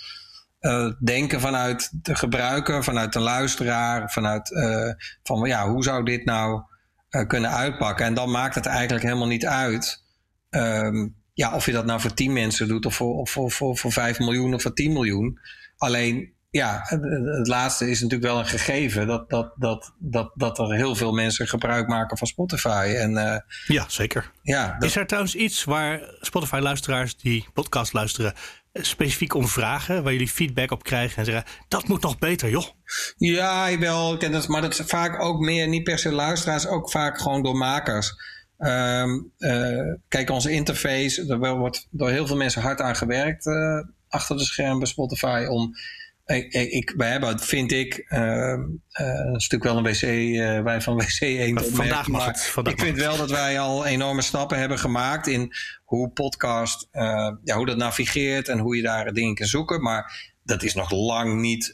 [0.60, 4.92] uh, denken vanuit de gebruiker, vanuit de luisteraar, vanuit uh,
[5.22, 6.62] van ja, hoe zou dit nou
[7.10, 8.06] uh, kunnen uitpakken?
[8.06, 10.04] En dan maakt het eigenlijk helemaal niet uit.
[10.50, 13.76] Um, ja, of je dat nou voor 10 mensen doet, of voor, of voor, voor,
[13.76, 15.38] voor 5 miljoen of voor 10 miljoen.
[15.76, 20.58] Alleen, ja, het, het, laatste is natuurlijk wel een gegeven dat, dat, dat, dat, dat
[20.58, 22.94] er heel veel mensen gebruik maken van Spotify.
[22.96, 24.30] En, ja, zeker.
[24.42, 24.88] Ja, dat...
[24.88, 28.34] Is er trouwens iets waar Spotify-luisteraars die podcast luisteren
[28.72, 32.66] specifiek om vragen waar jullie feedback op krijgen en zeggen: dat moet nog beter, joh?
[33.16, 34.18] Ja, wel.
[34.48, 38.14] Maar dat is vaak ook meer, niet per se luisteraars, ook vaak gewoon door makers.
[38.58, 43.80] Ehm, eh, kijk, onze interface, er wordt door heel veel mensen hard aan gewerkt uh,
[44.08, 45.72] achter de schermen bij Spotify om
[46.36, 48.54] ik, ik, wij hebben, vind ik, uh,
[48.90, 51.64] een stuk wel een wc, uh, wij van WC 1.
[51.74, 52.42] Vandaag mag het.
[52.42, 55.54] Vandaag ik vind wel dat wij al enorme stappen hebben gemaakt in
[55.84, 59.82] hoe podcast, uh, ja, hoe dat navigeert en hoe je daar dingen kan zoeken.
[59.82, 61.72] Maar dat is nog lang niet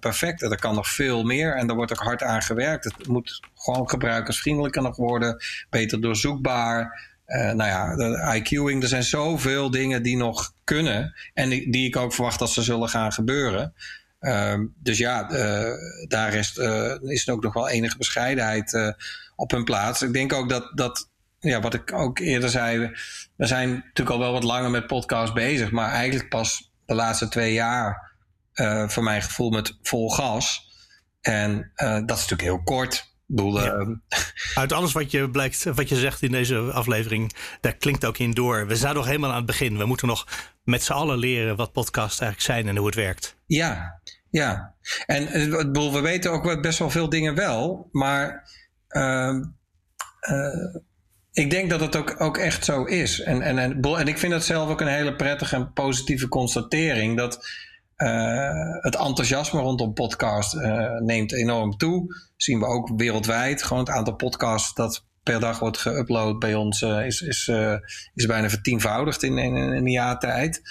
[0.00, 0.42] perfect.
[0.42, 2.84] Er kan nog veel meer en daar wordt ook hard aan gewerkt.
[2.84, 7.14] Het moet gewoon gebruikersvriendelijker nog worden, beter doorzoekbaar.
[7.26, 11.14] Uh, nou ja, de IQing, er zijn zoveel dingen die nog kunnen.
[11.34, 13.74] En die, die ik ook verwacht dat ze zullen gaan gebeuren.
[14.20, 15.72] Uh, dus ja, uh,
[16.08, 18.94] daar is, uh, is ook nog wel enige bescheidenheid
[19.36, 20.02] op hun plaats.
[20.02, 21.10] Ik denk ook dat, dat
[21.40, 22.92] ja, wat ik ook eerder zei,
[23.36, 27.28] we zijn natuurlijk al wel wat langer met podcast bezig, maar eigenlijk pas de laatste
[27.28, 28.12] twee jaar,
[28.86, 30.70] voor mijn gevoel, met vol gas.
[31.20, 33.15] En dat is natuurlijk heel kort.
[33.34, 33.94] Ehm,
[34.54, 38.30] Uit alles wat je, blijkt, wat je zegt in deze aflevering, daar klinkt ook in
[38.30, 38.66] door.
[38.66, 39.78] We zijn nog helemaal aan het begin.
[39.78, 40.26] We moeten nog
[40.64, 43.36] met z'n allen leren wat podcasts eigenlijk zijn en hoe het werkt.
[43.46, 44.00] Ja,
[44.30, 44.74] ja.
[45.06, 48.50] En eh, bedoel, we weten ook best wel veel dingen wel, maar
[48.88, 49.34] uh,
[50.28, 50.74] uh,
[51.32, 53.20] ik denk dat het ook, ook echt zo is.
[53.20, 57.16] En, en, en, en ik vind dat zelf ook een hele prettige en positieve constatering.
[57.16, 57.48] Dat
[57.96, 62.14] uh, het enthousiasme rondom podcast uh, neemt enorm toe.
[62.36, 63.62] Zien we ook wereldwijd.
[63.62, 67.50] Gewoon het aantal podcasts dat per dag wordt geüpload bij ons uh, is, is,
[68.14, 70.62] is bijna vertienvoudigd in, in, in een jaar tijd.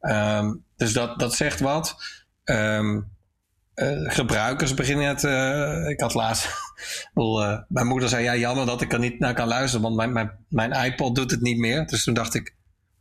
[0.00, 1.96] Um, dus dat, dat zegt wat.
[2.44, 3.12] Um,
[4.04, 5.22] gebruikers beginnen het.
[5.88, 6.48] ik had laatst.
[7.68, 10.30] mijn moeder zei: Ja, jammer dat ik er niet naar kan luisteren, want mijn, mijn,
[10.48, 11.86] mijn iPod doet het niet meer.
[11.86, 12.54] Dus toen dacht ik: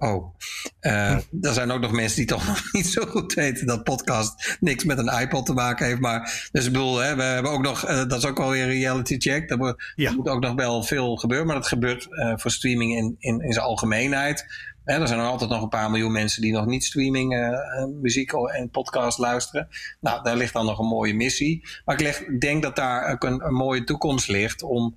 [0.03, 0.35] Oh,
[0.81, 4.57] uh, er zijn ook nog mensen die toch nog niet zo goed weten dat podcast
[4.59, 5.99] niks met een iPod te maken heeft.
[5.99, 8.69] Maar, dus ik bedoel, hè, we hebben ook nog, uh, dat is ook alweer een
[8.69, 9.49] reality check.
[9.49, 10.11] Er moet, ja.
[10.11, 13.53] moet ook nog wel veel gebeuren, maar dat gebeurt uh, voor streaming in, in, in
[13.53, 14.45] zijn algemeenheid.
[14.83, 17.57] Hè, er zijn er altijd nog een paar miljoen mensen die nog niet streaming,
[18.01, 19.67] muziek en podcast luisteren.
[19.99, 21.67] Nou, daar ligt dan nog een mooie missie.
[21.85, 24.95] Maar ik leg, denk dat daar ook een, een mooie toekomst ligt om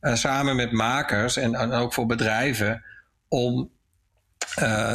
[0.00, 2.84] samen met makers en, en ook voor bedrijven
[3.28, 3.70] om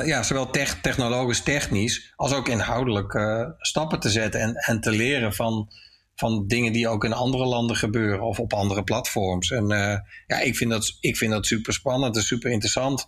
[0.06, 0.50] ja, zowel
[0.82, 5.72] technologisch, technisch als ook inhoudelijk uh, stappen te zetten en, en te leren van,
[6.16, 9.52] van dingen die ook in andere landen gebeuren of op andere platforms.
[9.52, 9.98] En uh,
[10.28, 13.06] ja, ik vind, dat, ik vind dat super spannend en super interessant.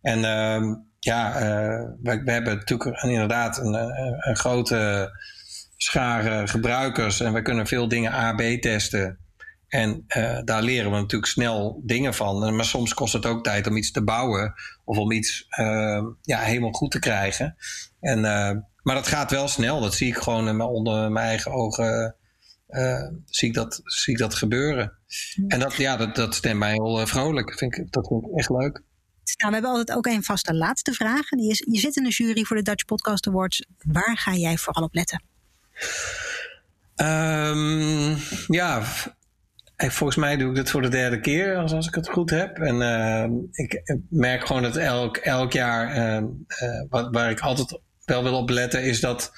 [0.00, 1.32] En ehm, ja,
[2.02, 3.74] we, we, hebben natuurlijk inderdaad een,
[4.28, 5.10] een grote
[5.76, 9.23] schare gebruikers en we kunnen veel dingen A-B testen.
[9.74, 12.56] En uh, daar leren we natuurlijk snel dingen van.
[12.56, 14.54] Maar soms kost het ook tijd om iets te bouwen
[14.84, 17.56] of om iets uh, ja, helemaal goed te krijgen.
[18.00, 18.50] En, uh,
[18.82, 19.80] maar dat gaat wel snel.
[19.80, 22.16] Dat zie ik gewoon onder mijn eigen ogen.
[23.26, 24.92] zie, ik dat, zie ik dat gebeuren.
[25.48, 27.58] En dat, ja, dat, dat stemt mij heel vrolijk.
[27.58, 28.82] Vind ik, dat vind ik echt leuk.
[29.36, 31.28] Nou, we hebben altijd ook een vaste laatste vraag.
[31.28, 33.66] Die is, je zit in de jury voor de Dutch Podcast Awards.
[33.78, 35.22] Waar ga jij vooral op letten?
[36.96, 38.16] Um,
[38.46, 38.82] ja,
[39.76, 42.58] volgens mij doe ik dit voor de derde keer, als, als ik het goed heb.
[42.58, 46.28] En uh, ik merk gewoon dat elk, elk jaar, uh,
[46.62, 49.32] uh, wat, waar ik altijd wel wil op letten, is dat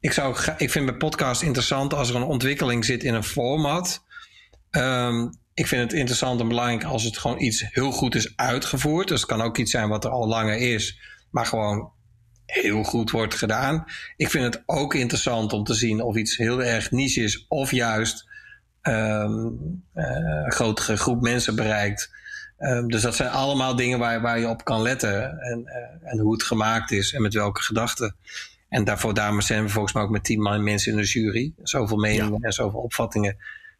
[0.00, 4.04] ik, zou, ik vind bij podcast interessant als er een ontwikkeling zit in een format.
[4.70, 9.08] Um, ik vind het interessant en belangrijk als het gewoon iets heel goed is uitgevoerd.
[9.08, 10.98] Dus het kan ook iets zijn wat er al langer is,
[11.30, 11.90] maar gewoon
[12.46, 13.84] heel goed wordt gedaan.
[14.16, 17.70] Ik vind het ook interessant om te zien of iets heel erg niche is of
[17.70, 18.30] juist
[18.82, 22.10] um, uh, grotere groep mensen bereikt.
[22.58, 25.38] Um, dus dat zijn allemaal dingen waar, waar je op kan letten.
[25.40, 28.16] En, uh, en hoe het gemaakt is en met welke gedachten.
[28.68, 31.52] En daarvoor daarom zijn we volgens mij ook met tien mensen in de jury.
[31.62, 32.46] Zoveel meningen ja.
[32.46, 33.36] en zoveel opvattingen.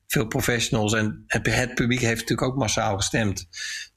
[0.06, 0.92] Veel professionals.
[0.92, 3.48] En het, publiek heeft natuurlijk ook massaal gestemd.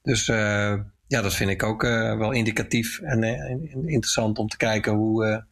[0.02, 0.74] Dus uh,
[1.08, 3.24] ja, dat vind ik ook wel indicatief en
[3.86, 5.46] interessant om te kijken hoe,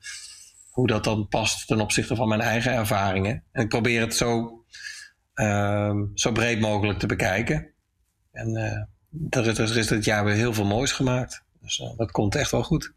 [0.70, 3.44] hoe dat dan past ten opzichte van mijn eigen ervaringen.
[3.52, 4.63] En ik probeer het zo
[5.34, 7.74] Ehm, zo breed mogelijk te bekijken.
[8.32, 11.44] En uh, er, er, is dit jaar weer heel veel moois gemaakt.
[11.62, 12.94] Dus uh, dat komt echt wel goed.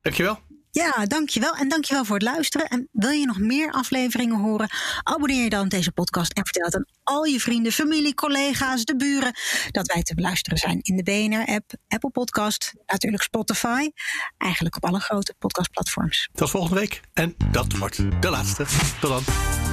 [0.00, 0.38] Dankjewel.
[0.70, 1.54] Ja, dankjewel.
[1.56, 2.68] En dankjewel voor het luisteren.
[2.68, 4.68] En wil je nog meer afleveringen horen?
[5.02, 8.84] Abonneer je dan op deze podcast en vertel het aan al je vrienden, familie, collega's,
[8.84, 9.32] de buren.
[9.70, 13.90] Dat wij te beluisteren zijn in de BNR-app, Apple Podcast, natuurlijk Spotify.
[14.38, 16.28] Eigenlijk op alle grote podcastplatforms.
[16.32, 17.00] Tot volgende week.
[17.12, 18.64] En dat wordt de laatste.
[19.00, 19.69] Tot dan.